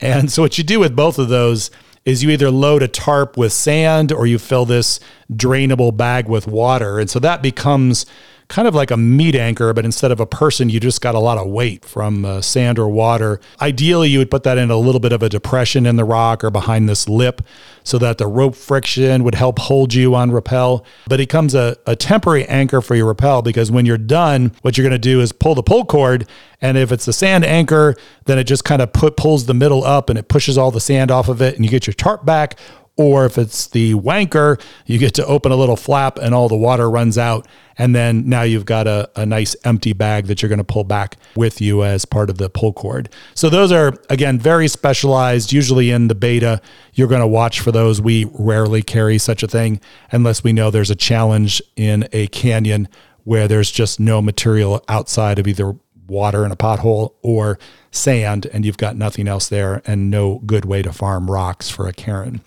And 0.01 0.31
so 0.31 0.43
what 0.43 0.59
you 0.59 0.65
do 0.65 0.81
with 0.81 0.95
both 0.95 1.19
of 1.19 1.29
those 1.29 1.71
is 2.09 2.23
you 2.23 2.31
either 2.31 2.51
load 2.51 2.83
a 2.83 2.89
tarp 2.89 3.37
with 3.37 3.53
sand 3.53 4.11
or 4.11 4.27
you 4.27 4.39
fill 4.39 4.65
this 4.65 4.99
drainable 5.31 5.95
bag 5.95 6.27
with 6.27 6.47
water. 6.47 6.99
And 6.99 7.11
so 7.11 7.19
that 7.19 7.43
becomes 7.43 8.07
kind 8.49 8.67
of 8.67 8.75
like 8.75 8.91
a 8.91 8.97
meat 8.97 9.35
anchor, 9.35 9.75
but 9.75 9.85
instead 9.85 10.11
of 10.11 10.21
a 10.21 10.27
person, 10.27 10.71
you 10.71 10.81
just 10.81 11.03
got 11.03 11.15
a 11.15 11.19
lot 11.19 11.37
of 11.37 11.47
weight 11.47 11.85
from 11.85 12.25
uh, 12.25 12.41
sand 12.41 12.79
or 12.79 12.89
water. 12.89 13.41
Ideally, 13.61 14.09
you 14.09 14.19
would 14.19 14.31
put 14.31 14.43
that 14.45 14.57
in 14.57 14.71
a 14.71 14.77
little 14.77 15.01
bit 15.01 15.13
of 15.13 15.23
a 15.23 15.29
depression 15.29 15.85
in 15.85 15.97
the 15.97 16.05
rock 16.05 16.43
or 16.43 16.51
behind 16.51 16.89
this 16.89 17.09
lip 17.09 17.43
so 17.85 17.99
that 17.99 18.17
the 18.17 18.27
rope 18.27 18.55
friction 18.55 19.23
would 19.23 19.35
help 19.35 19.59
hold 19.59 19.93
you 19.93 20.15
on 20.15 20.33
rappel. 20.33 20.85
But 21.07 21.21
it 21.21 21.29
becomes 21.29 21.55
a, 21.55 21.77
a 21.87 21.95
temporary 21.95 22.47
anchor 22.47 22.81
for 22.81 22.95
your 22.95 23.07
rappel 23.07 23.43
because 23.43 23.71
when 23.71 23.85
you're 23.85 23.99
done, 23.99 24.53
what 24.63 24.79
you're 24.79 24.89
going 24.89 24.93
to 24.93 24.99
do 24.99 25.21
is 25.21 25.31
pull 25.31 25.55
the 25.55 25.63
pull 25.63 25.85
cord. 25.85 26.27
And 26.63 26.79
if 26.79 26.91
it's 26.91 27.07
a 27.07 27.13
sand 27.13 27.45
anchor, 27.45 27.97
then 28.25 28.39
it 28.39 28.45
just 28.45 28.65
kind 28.65 28.81
of 28.81 28.93
put, 28.95 29.17
pulls 29.17 29.45
the 29.45 29.55
middle 29.55 29.85
up 29.85 30.09
and 30.09 30.19
it 30.19 30.29
pushes 30.29 30.57
all 30.57 30.71
the 30.71 30.81
sand 30.81 31.11
off 31.11 31.29
of 31.29 31.43
it 31.43 31.57
and 31.57 31.65
you 31.65 31.71
get 31.71 31.87
your 31.87 31.95
tarp 31.95 32.25
back. 32.25 32.59
Or 32.99 33.25
if 33.25 33.39
it's 33.39 33.69
the 33.69 33.95
wanker, 33.95 34.61
you 34.85 34.99
get 34.99 35.15
to 35.15 35.25
open 35.25 35.53
a 35.53 35.57
little 35.57 35.77
flap 35.77 36.19
and 36.19 36.35
all 36.35 36.49
the 36.49 36.57
water 36.57 36.91
runs 36.91 37.17
out. 37.17 37.47
And 37.79 37.95
then 37.95 38.29
now 38.29 38.43
you've 38.43 38.65
got 38.65 38.89
a, 38.89 39.09
a 39.15 39.25
nice 39.25 39.55
empty 39.63 39.93
bag 39.93 40.27
that 40.27 40.43
you're 40.43 40.49
going 40.49 40.59
to 40.59 40.65
pull 40.65 40.83
back 40.83 41.17
with 41.37 41.61
you 41.61 41.85
as 41.85 42.05
part 42.05 42.29
of 42.29 42.39
the 42.39 42.51
pull 42.51 42.73
cord. 42.73 43.09
So 43.35 43.49
those 43.49 43.71
are, 43.71 43.95
again, 44.11 44.41
very 44.41 44.67
specialized. 44.67 45.53
Usually 45.53 45.93
in 45.93 46.09
the 46.09 46.17
beta, 46.17 46.61
you're 46.95 47.07
going 47.07 47.21
to 47.21 47.27
watch 47.27 47.61
for 47.61 47.71
those. 47.71 48.01
We 48.01 48.29
rarely 48.33 48.83
carry 48.83 49.17
such 49.19 49.45
a 49.45 49.49
thing 49.49 49.81
unless 50.11 50.43
we 50.43 50.53
know 50.53 50.73
there's 50.73 50.91
a 50.91 50.97
challenge 50.97 51.63
in 51.77 52.09
a 52.13 52.27
canyon 52.27 52.89
where 53.23 53.47
there's 53.47 53.71
just 53.71 54.01
no 54.01 54.21
material 54.21 54.83
outside 54.89 55.39
of 55.39 55.47
either 55.47 55.77
water 56.09 56.45
in 56.45 56.51
a 56.51 56.57
pothole 56.57 57.15
or 57.23 57.61
sand, 57.93 58.47
and 58.47 58.65
you've 58.65 58.77
got 58.77 58.97
nothing 58.97 59.29
else 59.29 59.49
there 59.49 59.83
and 59.87 60.11
no 60.11 60.41
good 60.47 60.65
way 60.65 60.83
to 60.83 60.93
farm 60.93 61.31
rocks 61.31 61.71
for 61.71 61.87
a 61.87 61.93
cairn. 61.93 62.41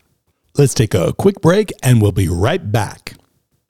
Let's 0.57 0.73
take 0.73 0.93
a 0.93 1.13
quick 1.13 1.39
break 1.41 1.71
and 1.81 2.01
we'll 2.01 2.11
be 2.11 2.27
right 2.27 2.71
back. 2.71 3.13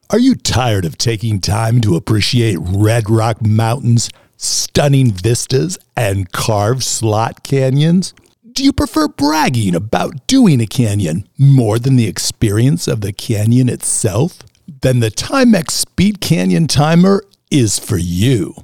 Are 0.10 0.20
you 0.20 0.34
tired 0.34 0.84
of 0.84 0.98
taking 0.98 1.40
time 1.40 1.80
to 1.82 1.96
appreciate 1.96 2.58
Red 2.60 3.08
Rock 3.08 3.40
Mountain's 3.42 4.10
stunning 4.36 5.12
vistas 5.12 5.78
and 5.96 6.32
carved 6.32 6.82
slot 6.82 7.44
canyons? 7.44 8.16
Do 8.52 8.64
you 8.64 8.74
prefer 8.74 9.08
bragging 9.08 9.76
about 9.76 10.26
doing 10.26 10.60
a 10.60 10.66
canyon 10.66 11.28
more 11.38 11.78
than 11.78 11.98
the 11.98 12.08
experience 12.08 12.88
of 12.88 13.02
the 13.02 13.14
canyon 13.14 13.70
itself? 13.70 14.40
Then 14.82 15.02
the 15.02 15.12
Timex 15.12 15.72
Speed 15.72 16.20
Canyon 16.20 16.68
Timer 16.68 17.24
is 17.52 17.78
for 17.78 17.98
you. 17.98 18.56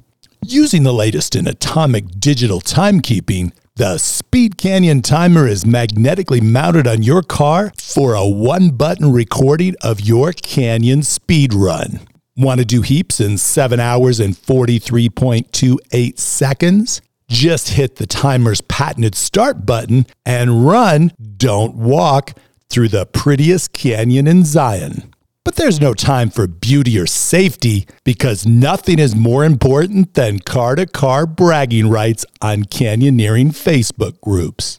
Using 0.44 0.82
the 0.82 0.92
latest 0.92 1.36
in 1.36 1.46
atomic 1.46 2.18
digital 2.18 2.60
timekeeping, 2.60 3.52
the 3.78 3.96
Speed 3.96 4.58
Canyon 4.58 5.02
timer 5.02 5.46
is 5.46 5.64
magnetically 5.64 6.40
mounted 6.40 6.88
on 6.88 7.00
your 7.00 7.22
car 7.22 7.72
for 7.78 8.14
a 8.14 8.26
one 8.26 8.70
button 8.70 9.12
recording 9.12 9.76
of 9.80 10.00
your 10.00 10.32
canyon 10.32 11.04
speed 11.04 11.54
run. 11.54 12.00
Want 12.36 12.58
to 12.58 12.66
do 12.66 12.82
Heaps 12.82 13.20
in 13.20 13.38
7 13.38 13.78
hours 13.78 14.18
and 14.18 14.34
43.28 14.34 16.18
seconds? 16.18 17.00
Just 17.28 17.68
hit 17.68 17.96
the 17.96 18.06
timer's 18.08 18.60
patented 18.62 19.14
start 19.14 19.64
button 19.64 20.06
and 20.26 20.66
run, 20.66 21.12
don't 21.36 21.76
walk, 21.76 22.32
through 22.68 22.88
the 22.88 23.06
prettiest 23.06 23.72
canyon 23.72 24.26
in 24.26 24.44
Zion. 24.44 25.14
But 25.44 25.56
there's 25.56 25.80
no 25.80 25.94
time 25.94 26.30
for 26.30 26.46
beauty 26.46 26.98
or 26.98 27.06
safety 27.06 27.86
because 28.04 28.46
nothing 28.46 28.98
is 28.98 29.16
more 29.16 29.44
important 29.44 30.14
than 30.14 30.40
car 30.40 30.74
to 30.74 30.86
car 30.86 31.26
bragging 31.26 31.88
rights 31.88 32.26
on 32.42 32.64
canyoneering 32.64 33.48
Facebook 33.48 34.20
groups. 34.20 34.78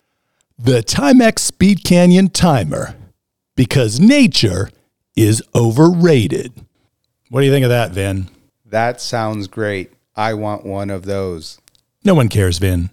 The 0.58 0.84
Timex 0.84 1.39
Speed 1.39 1.84
Canyon 1.84 2.30
Timer 2.30 2.95
because 3.56 4.00
nature 4.00 4.69
is 5.15 5.43
overrated. 5.54 6.54
What 7.30 7.41
do 7.41 7.45
you 7.45 7.52
think 7.52 7.63
of 7.63 7.69
that, 7.69 7.91
Vin? 7.91 8.30
That 8.65 9.02
sounds 9.02 9.48
great. 9.48 9.91
I 10.15 10.34
want 10.34 10.65
one 10.65 10.89
of 10.89 11.06
those. 11.06 11.60
No 12.04 12.13
one 12.13 12.30
cares, 12.30 12.58
Vin. 12.60 12.89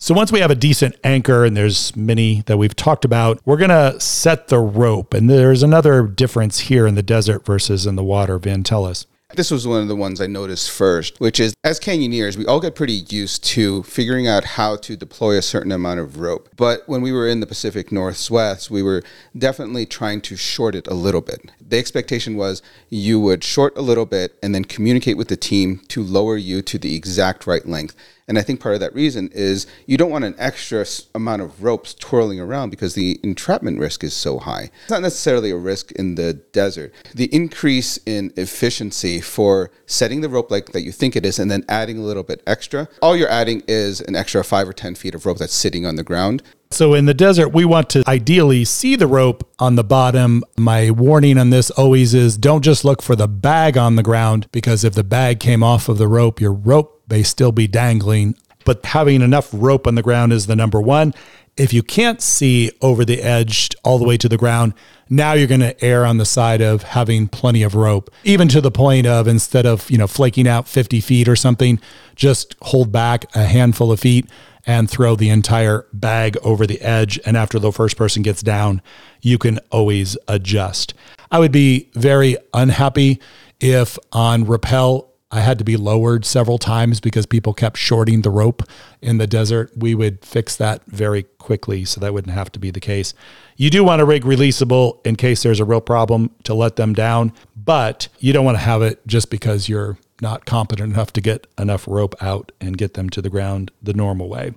So 0.00 0.14
once 0.14 0.30
we 0.30 0.38
have 0.38 0.50
a 0.52 0.54
decent 0.54 0.94
anchor, 1.02 1.44
and 1.44 1.56
there's 1.56 1.94
many 1.96 2.42
that 2.42 2.56
we've 2.56 2.76
talked 2.76 3.04
about, 3.04 3.40
we're 3.44 3.56
to 3.56 3.98
set 3.98 4.46
the 4.46 4.60
rope. 4.60 5.12
And 5.12 5.28
there's 5.28 5.64
another 5.64 6.06
difference 6.06 6.60
here 6.60 6.86
in 6.86 6.94
the 6.94 7.02
desert 7.02 7.44
versus 7.44 7.84
in 7.84 7.96
the 7.96 8.04
water. 8.04 8.38
Vin, 8.38 8.62
tell 8.62 8.84
us. 8.84 9.06
This 9.34 9.50
was 9.50 9.66
one 9.66 9.82
of 9.82 9.88
the 9.88 9.96
ones 9.96 10.20
I 10.20 10.28
noticed 10.28 10.70
first, 10.70 11.18
which 11.18 11.40
is 11.40 11.52
as 11.64 11.80
canyoneers, 11.80 12.36
we 12.36 12.46
all 12.46 12.60
get 12.60 12.76
pretty 12.76 13.04
used 13.08 13.42
to 13.46 13.82
figuring 13.82 14.28
out 14.28 14.44
how 14.44 14.76
to 14.76 14.96
deploy 14.96 15.36
a 15.36 15.42
certain 15.42 15.72
amount 15.72 15.98
of 15.98 16.20
rope. 16.20 16.48
But 16.56 16.84
when 16.86 17.02
we 17.02 17.10
were 17.10 17.26
in 17.26 17.40
the 17.40 17.46
Pacific 17.46 17.90
Northwest, 17.90 18.70
we 18.70 18.84
were 18.84 19.02
definitely 19.36 19.84
trying 19.84 20.20
to 20.22 20.36
short 20.36 20.76
it 20.76 20.86
a 20.86 20.94
little 20.94 21.20
bit. 21.20 21.50
The 21.60 21.76
expectation 21.76 22.36
was 22.36 22.62
you 22.88 23.18
would 23.18 23.42
short 23.42 23.76
a 23.76 23.82
little 23.82 24.06
bit 24.06 24.38
and 24.44 24.54
then 24.54 24.64
communicate 24.64 25.16
with 25.16 25.28
the 25.28 25.36
team 25.36 25.80
to 25.88 26.04
lower 26.04 26.36
you 26.36 26.62
to 26.62 26.78
the 26.78 26.94
exact 26.94 27.48
right 27.48 27.66
length. 27.66 27.96
And 28.28 28.38
I 28.38 28.42
think 28.42 28.60
part 28.60 28.74
of 28.74 28.80
that 28.80 28.94
reason 28.94 29.30
is 29.32 29.66
you 29.86 29.96
don't 29.96 30.10
want 30.10 30.24
an 30.24 30.34
extra 30.38 30.84
amount 31.14 31.42
of 31.42 31.64
ropes 31.64 31.94
twirling 31.94 32.38
around 32.38 32.70
because 32.70 32.94
the 32.94 33.18
entrapment 33.22 33.80
risk 33.80 34.04
is 34.04 34.14
so 34.14 34.38
high. 34.38 34.70
It's 34.82 34.90
not 34.90 35.02
necessarily 35.02 35.50
a 35.50 35.56
risk 35.56 35.92
in 35.92 36.14
the 36.14 36.34
desert. 36.34 36.92
The 37.14 37.34
increase 37.34 37.98
in 38.04 38.32
efficiency 38.36 39.20
for 39.20 39.70
setting 39.86 40.20
the 40.20 40.28
rope 40.28 40.50
like 40.50 40.72
that 40.72 40.82
you 40.82 40.92
think 40.92 41.16
it 41.16 41.24
is 41.24 41.38
and 41.38 41.50
then 41.50 41.64
adding 41.68 41.98
a 41.98 42.02
little 42.02 42.22
bit 42.22 42.42
extra, 42.46 42.88
all 43.00 43.16
you're 43.16 43.30
adding 43.30 43.62
is 43.66 44.02
an 44.02 44.14
extra 44.14 44.44
five 44.44 44.68
or 44.68 44.74
10 44.74 44.94
feet 44.94 45.14
of 45.14 45.24
rope 45.24 45.38
that's 45.38 45.54
sitting 45.54 45.86
on 45.86 45.96
the 45.96 46.04
ground. 46.04 46.42
So 46.70 46.92
in 46.92 47.06
the 47.06 47.14
desert, 47.14 47.48
we 47.48 47.64
want 47.64 47.88
to 47.90 48.04
ideally 48.06 48.64
see 48.64 48.94
the 48.94 49.06
rope 49.06 49.48
on 49.58 49.76
the 49.76 49.84
bottom. 49.84 50.44
My 50.58 50.90
warning 50.90 51.38
on 51.38 51.48
this 51.48 51.70
always 51.70 52.12
is 52.12 52.36
don't 52.36 52.62
just 52.62 52.84
look 52.84 53.00
for 53.00 53.16
the 53.16 53.26
bag 53.26 53.78
on 53.78 53.96
the 53.96 54.02
ground 54.02 54.48
because 54.52 54.84
if 54.84 54.92
the 54.92 55.04
bag 55.04 55.40
came 55.40 55.62
off 55.62 55.88
of 55.88 55.96
the 55.96 56.06
rope, 56.08 56.40
your 56.40 56.52
rope 56.52 56.97
may 57.08 57.22
still 57.22 57.52
be 57.52 57.66
dangling. 57.66 58.36
But 58.64 58.84
having 58.86 59.22
enough 59.22 59.48
rope 59.52 59.86
on 59.86 59.94
the 59.94 60.02
ground 60.02 60.32
is 60.32 60.46
the 60.46 60.56
number 60.56 60.80
one. 60.80 61.14
If 61.56 61.72
you 61.72 61.82
can't 61.82 62.22
see 62.22 62.70
over 62.80 63.04
the 63.04 63.22
edge 63.22 63.70
all 63.82 63.98
the 63.98 64.04
way 64.04 64.16
to 64.18 64.28
the 64.28 64.36
ground, 64.36 64.74
now 65.10 65.32
you're 65.32 65.48
going 65.48 65.60
to 65.60 65.84
err 65.84 66.04
on 66.04 66.18
the 66.18 66.24
side 66.24 66.60
of 66.60 66.82
having 66.82 67.26
plenty 67.28 67.62
of 67.62 67.74
rope, 67.74 68.10
even 68.24 68.46
to 68.48 68.60
the 68.60 68.70
point 68.70 69.06
of 69.06 69.26
instead 69.26 69.66
of, 69.66 69.90
you 69.90 69.98
know, 69.98 70.06
flaking 70.06 70.46
out 70.46 70.68
50 70.68 71.00
feet 71.00 71.28
or 71.28 71.34
something, 71.34 71.80
just 72.14 72.54
hold 72.62 72.92
back 72.92 73.24
a 73.34 73.44
handful 73.44 73.90
of 73.90 74.00
feet 74.00 74.28
and 74.66 74.88
throw 74.88 75.16
the 75.16 75.30
entire 75.30 75.86
bag 75.92 76.36
over 76.42 76.66
the 76.66 76.80
edge. 76.82 77.18
And 77.24 77.36
after 77.36 77.58
the 77.58 77.72
first 77.72 77.96
person 77.96 78.22
gets 78.22 78.42
down, 78.42 78.82
you 79.22 79.38
can 79.38 79.58
always 79.72 80.16
adjust. 80.28 80.94
I 81.30 81.38
would 81.38 81.52
be 81.52 81.88
very 81.94 82.36
unhappy 82.52 83.20
if 83.60 83.98
on 84.12 84.44
rappel 84.44 85.07
I 85.30 85.40
had 85.40 85.58
to 85.58 85.64
be 85.64 85.76
lowered 85.76 86.24
several 86.24 86.56
times 86.56 87.00
because 87.00 87.26
people 87.26 87.52
kept 87.52 87.76
shorting 87.76 88.22
the 88.22 88.30
rope 88.30 88.62
in 89.02 89.18
the 89.18 89.26
desert. 89.26 89.70
We 89.76 89.94
would 89.94 90.24
fix 90.24 90.56
that 90.56 90.82
very 90.86 91.24
quickly 91.24 91.84
so 91.84 92.00
that 92.00 92.14
wouldn't 92.14 92.34
have 92.34 92.50
to 92.52 92.58
be 92.58 92.70
the 92.70 92.80
case. 92.80 93.12
You 93.56 93.68
do 93.68 93.84
want 93.84 94.00
to 94.00 94.06
rig 94.06 94.24
releasable 94.24 95.04
in 95.06 95.16
case 95.16 95.42
there's 95.42 95.60
a 95.60 95.66
real 95.66 95.82
problem 95.82 96.30
to 96.44 96.54
let 96.54 96.76
them 96.76 96.94
down, 96.94 97.32
but 97.54 98.08
you 98.18 98.32
don't 98.32 98.44
want 98.44 98.56
to 98.56 98.64
have 98.64 98.80
it 98.80 99.06
just 99.06 99.30
because 99.30 99.68
you're 99.68 99.98
not 100.22 100.46
competent 100.46 100.94
enough 100.94 101.12
to 101.12 101.20
get 101.20 101.46
enough 101.58 101.86
rope 101.86 102.14
out 102.22 102.50
and 102.60 102.78
get 102.78 102.94
them 102.94 103.10
to 103.10 103.20
the 103.20 103.30
ground 103.30 103.70
the 103.82 103.92
normal 103.92 104.28
way. 104.28 104.54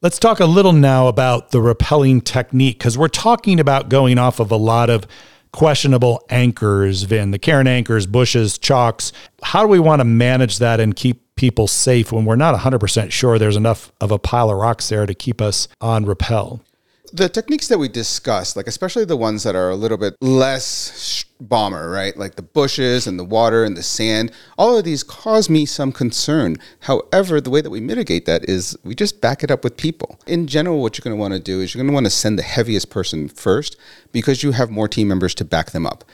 Let's 0.00 0.18
talk 0.18 0.40
a 0.40 0.46
little 0.46 0.72
now 0.72 1.06
about 1.06 1.50
the 1.50 1.58
rappelling 1.58 2.24
technique 2.24 2.78
because 2.78 2.98
we're 2.98 3.08
talking 3.08 3.60
about 3.60 3.88
going 3.88 4.18
off 4.18 4.40
of 4.40 4.50
a 4.50 4.56
lot 4.56 4.90
of 4.90 5.06
questionable 5.54 6.20
anchors, 6.30 7.04
Vin, 7.04 7.30
the 7.30 7.38
Cairn 7.38 7.68
anchors, 7.68 8.06
bushes, 8.06 8.58
chocks. 8.58 9.12
How 9.40 9.62
do 9.62 9.68
we 9.68 9.78
want 9.78 10.00
to 10.00 10.04
manage 10.04 10.58
that 10.58 10.80
and 10.80 10.96
keep 10.96 11.36
people 11.36 11.68
safe 11.68 12.10
when 12.10 12.24
we're 12.24 12.34
not 12.34 12.58
100% 12.58 13.12
sure 13.12 13.38
there's 13.38 13.54
enough 13.54 13.92
of 14.00 14.10
a 14.10 14.18
pile 14.18 14.50
of 14.50 14.56
rocks 14.56 14.88
there 14.88 15.06
to 15.06 15.14
keep 15.14 15.40
us 15.40 15.68
on 15.80 16.04
rappel? 16.04 16.60
the 17.12 17.28
techniques 17.28 17.68
that 17.68 17.78
we 17.78 17.88
discussed, 17.88 18.56
like 18.56 18.66
especially 18.66 19.04
the 19.04 19.16
ones 19.16 19.44
that 19.44 19.54
are 19.54 19.70
a 19.70 19.76
little 19.76 19.96
bit 19.96 20.16
less 20.20 21.24
bomber, 21.48 21.90
right? 21.90 22.16
Like 22.16 22.36
the 22.36 22.42
bushes 22.42 23.06
and 23.06 23.18
the 23.18 23.24
water 23.24 23.64
and 23.64 23.76
the 23.76 23.82
sand, 23.82 24.32
all 24.58 24.76
of 24.76 24.84
these 24.84 25.02
cause 25.02 25.48
me 25.48 25.66
some 25.66 25.92
concern. 25.92 26.56
However, 26.80 27.40
the 27.40 27.50
way 27.50 27.60
that 27.60 27.70
we 27.70 27.80
mitigate 27.80 28.26
that 28.26 28.48
is 28.48 28.76
we 28.84 28.94
just 28.94 29.20
back 29.20 29.42
it 29.42 29.50
up 29.50 29.64
with 29.64 29.76
people. 29.76 30.18
In 30.26 30.46
general, 30.46 30.80
what 30.80 30.96
you're 30.96 31.04
going 31.04 31.16
to 31.16 31.20
want 31.20 31.34
to 31.34 31.40
do 31.40 31.60
is 31.60 31.74
you're 31.74 31.82
going 31.82 31.90
to 31.90 31.94
want 31.94 32.06
to 32.06 32.10
send 32.10 32.38
the 32.38 32.42
heaviest 32.42 32.90
person 32.90 33.28
first 33.28 33.76
because 34.12 34.42
you 34.42 34.52
have 34.52 34.70
more 34.70 34.88
team 34.88 35.08
members 35.08 35.34
to 35.36 35.44
back 35.44 35.70
them 35.70 35.86
up 35.86 36.04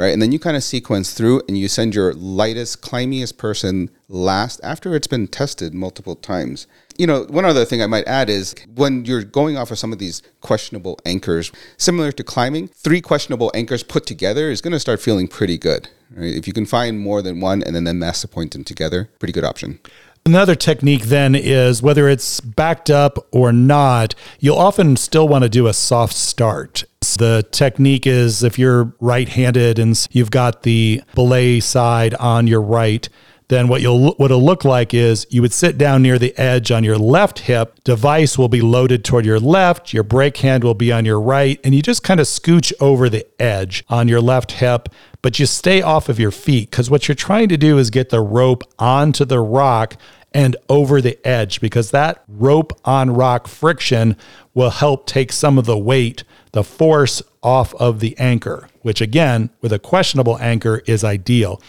right? 0.00 0.14
And 0.14 0.22
then 0.22 0.32
you 0.32 0.38
kind 0.38 0.56
of 0.56 0.64
sequence 0.64 1.12
through 1.12 1.42
and 1.46 1.58
you 1.58 1.68
send 1.68 1.94
your 1.94 2.14
lightest, 2.14 2.80
climbiest 2.80 3.36
person 3.36 3.90
last 4.08 4.58
after 4.64 4.96
it's 4.96 5.06
been 5.06 5.28
tested 5.28 5.74
multiple 5.74 6.16
times. 6.16 6.66
You 7.00 7.06
know, 7.06 7.22
one 7.30 7.46
other 7.46 7.64
thing 7.64 7.82
I 7.82 7.86
might 7.86 8.06
add 8.06 8.28
is 8.28 8.54
when 8.74 9.06
you're 9.06 9.24
going 9.24 9.56
off 9.56 9.70
of 9.70 9.78
some 9.78 9.90
of 9.90 9.98
these 9.98 10.20
questionable 10.42 10.98
anchors, 11.06 11.50
similar 11.78 12.12
to 12.12 12.22
climbing, 12.22 12.68
three 12.68 13.00
questionable 13.00 13.50
anchors 13.54 13.82
put 13.82 14.04
together 14.04 14.50
is 14.50 14.60
going 14.60 14.74
to 14.74 14.78
start 14.78 15.00
feeling 15.00 15.26
pretty 15.26 15.56
good. 15.56 15.88
Right? 16.14 16.34
If 16.34 16.46
you 16.46 16.52
can 16.52 16.66
find 16.66 17.00
more 17.00 17.22
than 17.22 17.40
one 17.40 17.62
and 17.62 17.74
then, 17.74 17.84
then 17.84 17.98
master 17.98 18.28
point 18.28 18.52
them 18.52 18.64
together, 18.64 19.08
pretty 19.18 19.32
good 19.32 19.44
option. 19.44 19.78
Another 20.26 20.54
technique 20.54 21.04
then 21.04 21.34
is 21.34 21.82
whether 21.82 22.06
it's 22.06 22.38
backed 22.40 22.90
up 22.90 23.16
or 23.32 23.50
not, 23.50 24.14
you'll 24.38 24.58
often 24.58 24.94
still 24.96 25.26
want 25.26 25.44
to 25.44 25.48
do 25.48 25.68
a 25.68 25.72
soft 25.72 26.14
start. 26.14 26.84
The 27.00 27.48
technique 27.50 28.06
is 28.06 28.42
if 28.42 28.58
you're 28.58 28.92
right 29.00 29.26
handed 29.30 29.78
and 29.78 30.06
you've 30.12 30.30
got 30.30 30.64
the 30.64 31.02
belay 31.14 31.60
side 31.60 32.12
on 32.16 32.46
your 32.46 32.60
right, 32.60 33.08
then 33.50 33.66
what 33.66 33.82
you'll 33.82 34.12
what 34.14 34.30
it'll 34.30 34.42
look 34.42 34.64
like 34.64 34.94
is 34.94 35.26
you 35.28 35.42
would 35.42 35.52
sit 35.52 35.76
down 35.76 36.02
near 36.02 36.18
the 36.18 36.36
edge 36.38 36.70
on 36.70 36.84
your 36.84 36.96
left 36.96 37.40
hip 37.40 37.82
device 37.82 38.38
will 38.38 38.48
be 38.48 38.60
loaded 38.60 39.04
toward 39.04 39.26
your 39.26 39.40
left 39.40 39.92
your 39.92 40.04
brake 40.04 40.38
hand 40.38 40.62
will 40.62 40.74
be 40.74 40.92
on 40.92 41.04
your 41.04 41.20
right 41.20 41.58
and 41.64 41.74
you 41.74 41.82
just 41.82 42.04
kind 42.04 42.20
of 42.20 42.26
scooch 42.26 42.72
over 42.80 43.10
the 43.10 43.26
edge 43.42 43.84
on 43.88 44.06
your 44.06 44.20
left 44.20 44.52
hip 44.52 44.88
but 45.20 45.38
you 45.38 45.46
stay 45.46 45.82
off 45.82 46.08
of 46.08 46.18
your 46.18 46.30
feet 46.30 46.70
because 46.70 46.88
what 46.88 47.08
you're 47.08 47.14
trying 47.14 47.48
to 47.48 47.56
do 47.56 47.76
is 47.76 47.90
get 47.90 48.08
the 48.10 48.20
rope 48.20 48.62
onto 48.78 49.24
the 49.24 49.40
rock 49.40 49.96
and 50.32 50.54
over 50.68 51.00
the 51.00 51.18
edge 51.26 51.60
because 51.60 51.90
that 51.90 52.22
rope 52.28 52.72
on 52.84 53.10
rock 53.10 53.48
friction 53.48 54.16
will 54.54 54.70
help 54.70 55.06
take 55.06 55.32
some 55.32 55.58
of 55.58 55.66
the 55.66 55.76
weight 55.76 56.22
the 56.52 56.64
force 56.64 57.22
off 57.42 57.74
of 57.74 58.00
the 58.00 58.16
anchor, 58.18 58.68
which 58.82 59.00
again, 59.00 59.50
with 59.60 59.72
a 59.72 59.78
questionable 59.78 60.38
anchor, 60.38 60.82
is 60.86 61.04
ideal. 61.04 61.60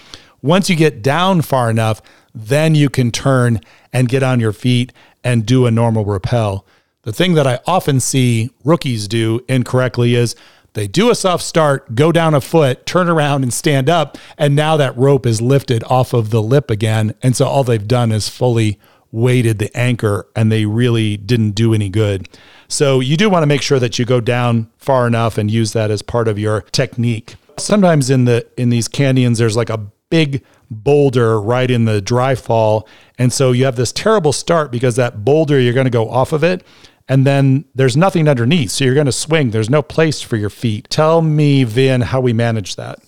Once 0.41 0.69
you 0.69 0.75
get 0.75 1.01
down 1.01 1.41
far 1.41 1.69
enough, 1.69 2.01
then 2.33 2.75
you 2.75 2.89
can 2.89 3.11
turn 3.11 3.59
and 3.93 4.09
get 4.09 4.23
on 4.23 4.39
your 4.39 4.53
feet 4.53 4.91
and 5.23 5.45
do 5.45 5.65
a 5.65 5.71
normal 5.71 6.05
rappel. 6.05 6.65
The 7.03 7.13
thing 7.13 7.33
that 7.33 7.47
I 7.47 7.59
often 7.65 7.99
see 7.99 8.51
rookies 8.63 9.07
do 9.07 9.41
incorrectly 9.47 10.15
is 10.15 10.35
they 10.73 10.87
do 10.87 11.09
a 11.09 11.15
soft 11.15 11.43
start, 11.43 11.95
go 11.95 12.11
down 12.11 12.33
a 12.33 12.41
foot, 12.41 12.85
turn 12.85 13.09
around 13.09 13.43
and 13.43 13.53
stand 13.53 13.89
up, 13.89 14.17
and 14.37 14.55
now 14.55 14.77
that 14.77 14.97
rope 14.97 15.25
is 15.25 15.41
lifted 15.41 15.83
off 15.85 16.13
of 16.13 16.29
the 16.29 16.41
lip 16.41 16.71
again. 16.71 17.13
And 17.21 17.35
so 17.35 17.45
all 17.45 17.63
they've 17.63 17.87
done 17.87 18.11
is 18.11 18.29
fully 18.29 18.79
weighted 19.11 19.59
the 19.59 19.75
anchor 19.77 20.25
and 20.35 20.51
they 20.51 20.65
really 20.65 21.17
didn't 21.17 21.51
do 21.51 21.73
any 21.73 21.89
good. 21.89 22.29
So 22.67 23.01
you 23.01 23.17
do 23.17 23.29
want 23.29 23.43
to 23.43 23.47
make 23.47 23.61
sure 23.61 23.79
that 23.79 23.99
you 23.99 24.05
go 24.05 24.21
down 24.21 24.71
far 24.77 25.05
enough 25.05 25.37
and 25.37 25.51
use 25.51 25.73
that 25.73 25.91
as 25.91 26.01
part 26.01 26.29
of 26.29 26.39
your 26.39 26.61
technique. 26.71 27.35
Sometimes 27.57 28.09
in 28.09 28.23
the 28.23 28.47
in 28.55 28.69
these 28.69 28.87
canyons 28.87 29.37
there's 29.37 29.57
like 29.57 29.69
a 29.69 29.85
big 30.11 30.43
boulder 30.69 31.41
right 31.41 31.71
in 31.71 31.85
the 31.85 31.99
dry 31.99 32.35
fall 32.35 32.87
and 33.17 33.33
so 33.33 33.51
you 33.51 33.65
have 33.65 33.75
this 33.75 33.91
terrible 33.91 34.31
start 34.31 34.71
because 34.71 34.95
that 34.95 35.25
boulder 35.25 35.59
you're 35.59 35.73
going 35.73 35.85
to 35.85 35.89
go 35.89 36.07
off 36.09 36.31
of 36.31 36.43
it 36.43 36.63
and 37.07 37.25
then 37.27 37.65
there's 37.75 37.97
nothing 37.97 38.27
underneath 38.29 38.71
so 38.71 38.85
you're 38.85 38.93
going 38.93 39.05
to 39.05 39.11
swing 39.11 39.51
there's 39.51 39.69
no 39.69 39.81
place 39.81 40.21
for 40.21 40.37
your 40.37 40.49
feet. 40.49 40.89
Tell 40.89 41.21
me 41.21 41.63
Vin 41.63 42.01
how 42.01 42.21
we 42.21 42.33
manage 42.33 42.75
that. 42.77 42.99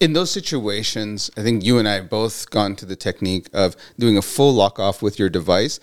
In 0.00 0.12
those 0.12 0.30
situations, 0.30 1.30
I 1.36 1.42
think 1.42 1.64
you 1.64 1.78
and 1.78 1.88
I 1.88 1.94
have 1.94 2.08
both 2.08 2.50
gone 2.50 2.76
to 2.76 2.86
the 2.86 2.94
technique 2.94 3.48
of 3.52 3.74
doing 3.98 4.16
a 4.16 4.22
full 4.22 4.52
lock 4.52 4.78
off 4.78 5.02
with 5.02 5.18
your 5.18 5.28
device 5.28 5.80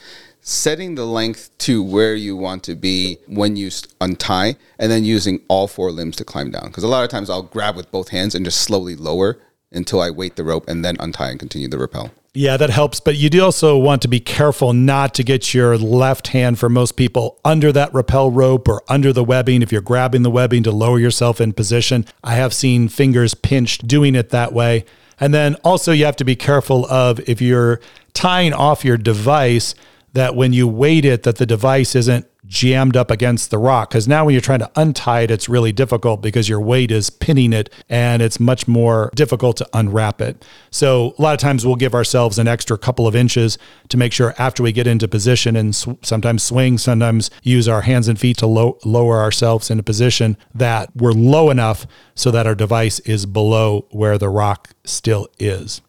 setting 0.47 0.93
the 0.93 1.05
length 1.05 1.49
to 1.57 1.81
where 1.81 2.13
you 2.13 2.37
want 2.37 2.63
to 2.63 2.75
be 2.75 3.17
when 3.25 3.55
you 3.55 3.71
untie 3.99 4.55
and 4.77 4.91
then 4.91 5.03
using 5.03 5.41
all 5.47 5.67
four 5.67 5.91
limbs 5.91 6.15
to 6.15 6.23
climb 6.23 6.51
down 6.51 6.67
because 6.67 6.83
a 6.83 6.87
lot 6.87 7.03
of 7.03 7.09
times 7.09 7.31
i'll 7.31 7.41
grab 7.41 7.75
with 7.75 7.89
both 7.89 8.09
hands 8.09 8.35
and 8.35 8.45
just 8.45 8.61
slowly 8.61 8.95
lower 8.95 9.39
until 9.75 10.01
i 10.01 10.09
weight 10.09 10.35
the 10.35 10.43
rope 10.43 10.67
and 10.67 10.83
then 10.83 10.95
untie 10.99 11.29
and 11.29 11.39
continue 11.39 11.67
the 11.67 11.77
rappel 11.77 12.11
yeah, 12.37 12.57
that 12.57 12.69
helps. 12.69 12.99
But 12.99 13.15
you 13.15 13.29
do 13.29 13.41
also 13.41 13.77
want 13.77 14.01
to 14.01 14.09
be 14.09 14.19
careful 14.19 14.73
not 14.73 15.13
to 15.15 15.23
get 15.23 15.53
your 15.53 15.77
left 15.77 16.27
hand, 16.27 16.59
for 16.59 16.67
most 16.67 16.97
people, 16.97 17.39
under 17.45 17.71
that 17.71 17.93
rappel 17.93 18.29
rope 18.29 18.67
or 18.67 18.83
under 18.89 19.13
the 19.13 19.23
webbing. 19.23 19.61
If 19.61 19.71
you're 19.71 19.79
grabbing 19.79 20.23
the 20.23 20.29
webbing 20.29 20.61
to 20.63 20.71
lower 20.71 20.99
yourself 20.99 21.39
in 21.39 21.53
position, 21.53 22.05
I 22.25 22.35
have 22.35 22.53
seen 22.53 22.89
fingers 22.89 23.35
pinched 23.35 23.87
doing 23.87 24.15
it 24.15 24.31
that 24.31 24.51
way. 24.51 24.83
And 25.17 25.33
then 25.33 25.55
also, 25.63 25.93
you 25.93 26.03
have 26.03 26.17
to 26.17 26.25
be 26.25 26.35
careful 26.35 26.85
of 26.87 27.21
if 27.21 27.41
you're 27.41 27.79
tying 28.13 28.51
off 28.51 28.83
your 28.83 28.97
device, 28.97 29.73
that 30.15 30.35
when 30.35 30.53
you 30.53 30.67
weight 30.67 31.05
it 31.05 31.23
that 31.23 31.37
the 31.37 31.45
device 31.45 31.93
isn't 31.93 32.25
jammed 32.47 32.95
up 32.95 33.11
against 33.11 33.51
the 33.51 33.57
rock. 33.57 33.89
Because 33.89 34.07
now 34.07 34.25
when 34.25 34.33
you're 34.33 34.41
trying 34.41 34.59
to 34.59 34.71
untie 34.75 35.21
it 35.21 35.31
it's 35.31 35.49
really 35.49 35.71
difficult 35.71 36.21
because 36.21 36.47
your 36.47 36.61
weight 36.61 36.91
is 36.91 37.09
pinning 37.09 37.53
it 37.53 37.69
and 37.89 38.21
it's 38.21 38.39
much 38.39 38.67
more 38.67 39.11
difficult 39.15 39.57
to 39.57 39.67
unwrap 39.73 40.21
it. 40.21 40.45
So 40.71 41.13
a 41.17 41.21
lot 41.21 41.33
of 41.33 41.39
times 41.39 41.65
we'll 41.65 41.75
give 41.75 41.93
ourselves 41.93 42.39
an 42.39 42.47
extra 42.47 42.77
couple 42.77 43.07
of 43.07 43.15
inches 43.15 43.57
to 43.89 43.97
make 43.97 44.13
sure 44.13 44.33
after 44.37 44.63
we 44.63 44.71
get 44.71 44.87
into 44.87 45.07
position 45.07 45.55
and 45.55 45.75
sw- 45.75 45.89
sometimes 46.01 46.43
swing 46.43 46.77
sometimes 46.77 47.29
use 47.43 47.67
our 47.67 47.81
hands 47.81 48.07
and 48.07 48.19
feet 48.19 48.37
to 48.37 48.47
low- 48.47 48.77
lower 48.85 49.19
ourselves 49.19 49.69
into 49.69 49.83
position 49.83 50.37
that 50.53 50.89
we're 50.95 51.11
low 51.11 51.49
enough 51.49 51.85
so 52.13 52.31
that 52.31 52.47
our 52.47 52.55
device 52.55 52.99
is 53.01 53.25
below 53.25 53.85
where 53.91 54.17
the 54.17 54.29
rock 54.29 54.69
still 54.85 55.27
is 55.39 55.81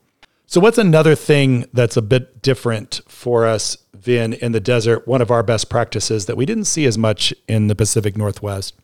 so 0.46 0.60
what's 0.60 0.78
another 0.78 1.14
thing 1.14 1.66
that's 1.72 1.96
a 1.96 2.02
bit 2.02 2.42
different 2.42 3.00
for 3.08 3.46
us 3.46 3.76
Vin 4.06 4.34
in 4.34 4.52
the 4.52 4.60
desert 4.60 5.06
one 5.08 5.20
of 5.20 5.32
our 5.32 5.42
best 5.42 5.68
practices 5.68 6.26
that 6.26 6.36
we 6.36 6.46
didn't 6.46 6.66
see 6.66 6.86
as 6.86 6.96
much 6.96 7.34
in 7.48 7.66
the 7.66 7.74
Pacific 7.74 8.16
Northwest. 8.16 8.74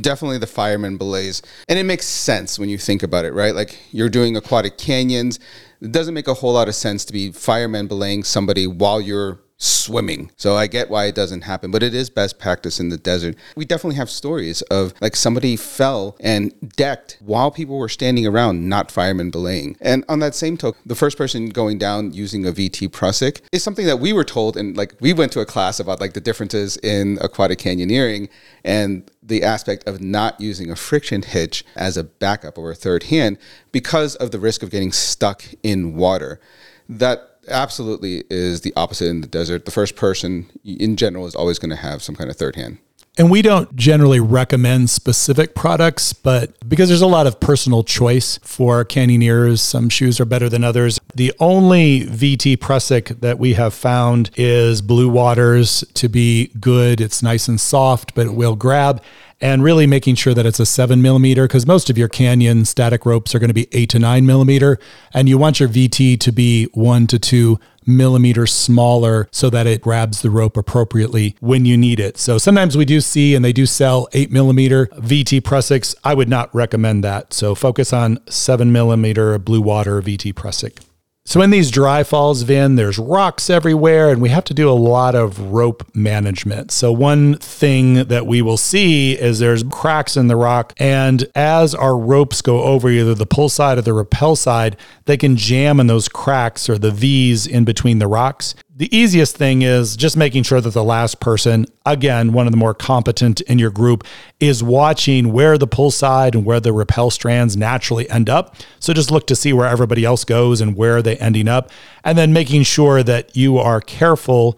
Definitely 0.00 0.38
the 0.38 0.46
fireman 0.46 0.96
belays. 0.96 1.42
And 1.68 1.78
it 1.78 1.84
makes 1.84 2.06
sense 2.06 2.58
when 2.58 2.68
you 2.68 2.78
think 2.78 3.02
about 3.02 3.24
it, 3.24 3.32
right? 3.32 3.54
Like 3.54 3.78
you're 3.90 4.08
doing 4.08 4.36
aquatic 4.36 4.78
canyons. 4.78 5.40
It 5.80 5.92
doesn't 5.92 6.14
make 6.14 6.28
a 6.28 6.34
whole 6.34 6.52
lot 6.52 6.68
of 6.68 6.74
sense 6.74 7.04
to 7.06 7.12
be 7.12 7.32
fireman 7.32 7.88
belaying 7.88 8.22
somebody 8.22 8.66
while 8.66 9.00
you're 9.00 9.40
swimming. 9.58 10.30
So 10.36 10.56
I 10.56 10.68
get 10.68 10.88
why 10.88 11.06
it 11.06 11.14
doesn't 11.16 11.42
happen, 11.42 11.70
but 11.70 11.82
it 11.82 11.92
is 11.92 12.08
best 12.08 12.38
practice 12.38 12.78
in 12.78 12.88
the 12.88 12.96
desert. 12.96 13.36
We 13.56 13.64
definitely 13.64 13.96
have 13.96 14.08
stories 14.08 14.62
of 14.62 14.94
like 15.00 15.16
somebody 15.16 15.56
fell 15.56 16.16
and 16.20 16.54
decked 16.76 17.18
while 17.20 17.50
people 17.50 17.76
were 17.76 17.88
standing 17.88 18.26
around, 18.26 18.68
not 18.68 18.90
firemen 18.90 19.30
belaying. 19.30 19.76
And 19.80 20.04
on 20.08 20.20
that 20.20 20.36
same 20.36 20.56
token, 20.56 20.80
the 20.86 20.94
first 20.94 21.18
person 21.18 21.48
going 21.48 21.76
down 21.78 22.12
using 22.12 22.46
a 22.46 22.52
VT 22.52 22.88
Prusik 22.90 23.40
is 23.52 23.64
something 23.64 23.86
that 23.86 23.98
we 23.98 24.12
were 24.12 24.24
told, 24.24 24.56
and 24.56 24.76
like 24.76 24.94
we 25.00 25.12
went 25.12 25.32
to 25.32 25.40
a 25.40 25.46
class 25.46 25.80
about 25.80 26.00
like 26.00 26.12
the 26.12 26.20
differences 26.20 26.76
in 26.78 27.18
aquatic 27.20 27.58
canyoneering 27.58 28.28
and 28.64 29.10
the 29.22 29.42
aspect 29.42 29.86
of 29.88 30.00
not 30.00 30.40
using 30.40 30.70
a 30.70 30.76
friction 30.76 31.22
hitch 31.22 31.64
as 31.76 31.96
a 31.96 32.04
backup 32.04 32.56
or 32.56 32.70
a 32.70 32.74
third 32.74 33.04
hand 33.04 33.38
because 33.72 34.14
of 34.16 34.30
the 34.30 34.38
risk 34.38 34.62
of 34.62 34.70
getting 34.70 34.92
stuck 34.92 35.42
in 35.62 35.96
water. 35.96 36.40
That 36.88 37.37
absolutely 37.50 38.24
is 38.30 38.62
the 38.62 38.72
opposite 38.76 39.06
in 39.08 39.20
the 39.20 39.26
desert. 39.26 39.64
The 39.64 39.70
first 39.70 39.96
person 39.96 40.50
in 40.64 40.96
general 40.96 41.26
is 41.26 41.34
always 41.34 41.58
going 41.58 41.70
to 41.70 41.76
have 41.76 42.02
some 42.02 42.14
kind 42.14 42.30
of 42.30 42.36
third 42.36 42.56
hand. 42.56 42.78
And 43.18 43.32
we 43.32 43.42
don't 43.42 43.74
generally 43.74 44.20
recommend 44.20 44.90
specific 44.90 45.56
products, 45.56 46.12
but 46.12 46.52
because 46.68 46.88
there's 46.88 47.02
a 47.02 47.06
lot 47.08 47.26
of 47.26 47.40
personal 47.40 47.82
choice 47.82 48.38
for 48.44 48.84
canyoneers, 48.84 49.58
some 49.58 49.88
shoes 49.88 50.20
are 50.20 50.24
better 50.24 50.48
than 50.48 50.62
others. 50.62 51.00
The 51.16 51.32
only 51.40 52.02
VT 52.02 52.58
Prusik 52.58 53.20
that 53.20 53.40
we 53.40 53.54
have 53.54 53.74
found 53.74 54.30
is 54.36 54.80
Blue 54.80 55.08
Waters 55.08 55.82
to 55.94 56.08
be 56.08 56.52
good. 56.60 57.00
It's 57.00 57.20
nice 57.20 57.48
and 57.48 57.60
soft, 57.60 58.14
but 58.14 58.26
it 58.26 58.34
will 58.34 58.54
grab 58.54 59.02
and 59.40 59.62
really 59.62 59.86
making 59.86 60.16
sure 60.16 60.34
that 60.34 60.46
it's 60.46 60.60
a 60.60 60.66
seven 60.66 61.00
millimeter 61.00 61.46
because 61.46 61.66
most 61.66 61.90
of 61.90 61.98
your 61.98 62.08
canyon 62.08 62.64
static 62.64 63.06
ropes 63.06 63.34
are 63.34 63.38
going 63.38 63.48
to 63.48 63.54
be 63.54 63.68
eight 63.72 63.90
to 63.90 63.98
nine 63.98 64.26
millimeter, 64.26 64.78
and 65.12 65.28
you 65.28 65.38
want 65.38 65.60
your 65.60 65.68
VT 65.68 66.18
to 66.20 66.32
be 66.32 66.64
one 66.74 67.06
to 67.06 67.18
two 67.18 67.58
millimeters 67.86 68.52
smaller 68.52 69.28
so 69.30 69.48
that 69.48 69.66
it 69.66 69.80
grabs 69.80 70.20
the 70.20 70.30
rope 70.30 70.56
appropriately 70.56 71.34
when 71.40 71.64
you 71.64 71.76
need 71.76 71.98
it. 71.98 72.18
So 72.18 72.36
sometimes 72.36 72.76
we 72.76 72.84
do 72.84 73.00
see 73.00 73.34
and 73.34 73.44
they 73.44 73.52
do 73.52 73.64
sell 73.64 74.08
eight 74.12 74.30
millimeter 74.30 74.86
VT 74.88 75.40
Prusiks. 75.40 75.94
I 76.04 76.14
would 76.14 76.28
not 76.28 76.54
recommend 76.54 77.02
that. 77.04 77.32
So 77.32 77.54
focus 77.54 77.92
on 77.92 78.18
seven 78.28 78.70
millimeter 78.72 79.38
blue 79.38 79.62
water 79.62 80.02
VT 80.02 80.34
Prusik. 80.34 80.87
So 81.28 81.42
in 81.42 81.50
these 81.50 81.70
dry 81.70 82.04
falls, 82.04 82.40
Vin, 82.40 82.76
there's 82.76 82.98
rocks 82.98 83.50
everywhere, 83.50 84.08
and 84.08 84.22
we 84.22 84.30
have 84.30 84.44
to 84.44 84.54
do 84.54 84.66
a 84.66 84.72
lot 84.72 85.14
of 85.14 85.38
rope 85.38 85.86
management. 85.94 86.70
So 86.70 86.90
one 86.90 87.34
thing 87.34 88.04
that 88.04 88.26
we 88.26 88.40
will 88.40 88.56
see 88.56 89.12
is 89.12 89.38
there's 89.38 89.62
cracks 89.64 90.16
in 90.16 90.28
the 90.28 90.36
rock, 90.36 90.72
and 90.78 91.28
as 91.34 91.74
our 91.74 91.98
ropes 91.98 92.40
go 92.40 92.62
over 92.62 92.88
either 92.88 93.14
the 93.14 93.26
pull 93.26 93.50
side 93.50 93.76
or 93.76 93.82
the 93.82 93.92
rappel 93.92 94.36
side, 94.36 94.78
they 95.04 95.18
can 95.18 95.36
jam 95.36 95.80
in 95.80 95.86
those 95.86 96.08
cracks 96.08 96.66
or 96.66 96.78
the 96.78 96.90
V's 96.90 97.46
in 97.46 97.66
between 97.66 97.98
the 97.98 98.08
rocks. 98.08 98.54
The 98.78 98.96
easiest 98.96 99.36
thing 99.36 99.62
is 99.62 99.96
just 99.96 100.16
making 100.16 100.44
sure 100.44 100.60
that 100.60 100.72
the 100.72 100.84
last 100.84 101.18
person, 101.18 101.66
again, 101.84 102.32
one 102.32 102.46
of 102.46 102.52
the 102.52 102.56
more 102.56 102.74
competent 102.74 103.40
in 103.40 103.58
your 103.58 103.72
group, 103.72 104.04
is 104.38 104.62
watching 104.62 105.32
where 105.32 105.58
the 105.58 105.66
pull 105.66 105.90
side 105.90 106.36
and 106.36 106.44
where 106.44 106.60
the 106.60 106.72
rappel 106.72 107.10
strands 107.10 107.56
naturally 107.56 108.08
end 108.08 108.30
up. 108.30 108.54
So 108.78 108.92
just 108.92 109.10
look 109.10 109.26
to 109.26 109.34
see 109.34 109.52
where 109.52 109.66
everybody 109.66 110.04
else 110.04 110.24
goes 110.24 110.60
and 110.60 110.76
where 110.76 111.02
they 111.02 111.16
ending 111.16 111.48
up. 111.48 111.72
And 112.04 112.16
then 112.16 112.32
making 112.32 112.62
sure 112.62 113.02
that 113.02 113.36
you 113.36 113.58
are 113.58 113.80
careful 113.80 114.56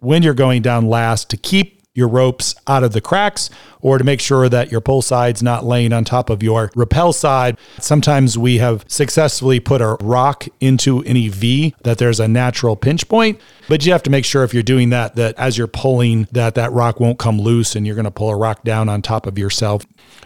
when 0.00 0.24
you're 0.24 0.34
going 0.34 0.62
down 0.62 0.88
last 0.88 1.30
to 1.30 1.36
keep 1.36 1.79
your 1.94 2.06
ropes 2.08 2.54
out 2.68 2.84
of 2.84 2.92
the 2.92 3.00
cracks 3.00 3.50
or 3.80 3.98
to 3.98 4.04
make 4.04 4.20
sure 4.20 4.48
that 4.48 4.70
your 4.70 4.80
pull 4.80 5.02
side's 5.02 5.42
not 5.42 5.64
laying 5.64 5.92
on 5.92 6.04
top 6.04 6.30
of 6.30 6.42
your 6.42 6.70
rappel 6.76 7.12
side. 7.12 7.58
Sometimes 7.78 8.38
we 8.38 8.58
have 8.58 8.84
successfully 8.86 9.58
put 9.58 9.80
a 9.80 9.96
rock 10.00 10.46
into 10.60 11.02
any 11.02 11.28
V 11.28 11.74
that 11.82 11.98
there's 11.98 12.20
a 12.20 12.28
natural 12.28 12.76
pinch 12.76 13.08
point, 13.08 13.40
but 13.68 13.84
you 13.84 13.92
have 13.92 14.04
to 14.04 14.10
make 14.10 14.24
sure 14.24 14.44
if 14.44 14.54
you're 14.54 14.62
doing 14.62 14.90
that 14.90 15.16
that 15.16 15.36
as 15.36 15.58
you're 15.58 15.66
pulling 15.66 16.28
that 16.30 16.54
that 16.54 16.72
rock 16.72 17.00
won't 17.00 17.18
come 17.18 17.40
loose 17.40 17.74
and 17.74 17.86
you're 17.86 17.96
going 17.96 18.04
to 18.04 18.10
pull 18.10 18.30
a 18.30 18.36
rock 18.36 18.62
down 18.62 18.88
on 18.88 19.02
top 19.02 19.26
of 19.26 19.36
yourself. 19.36 19.84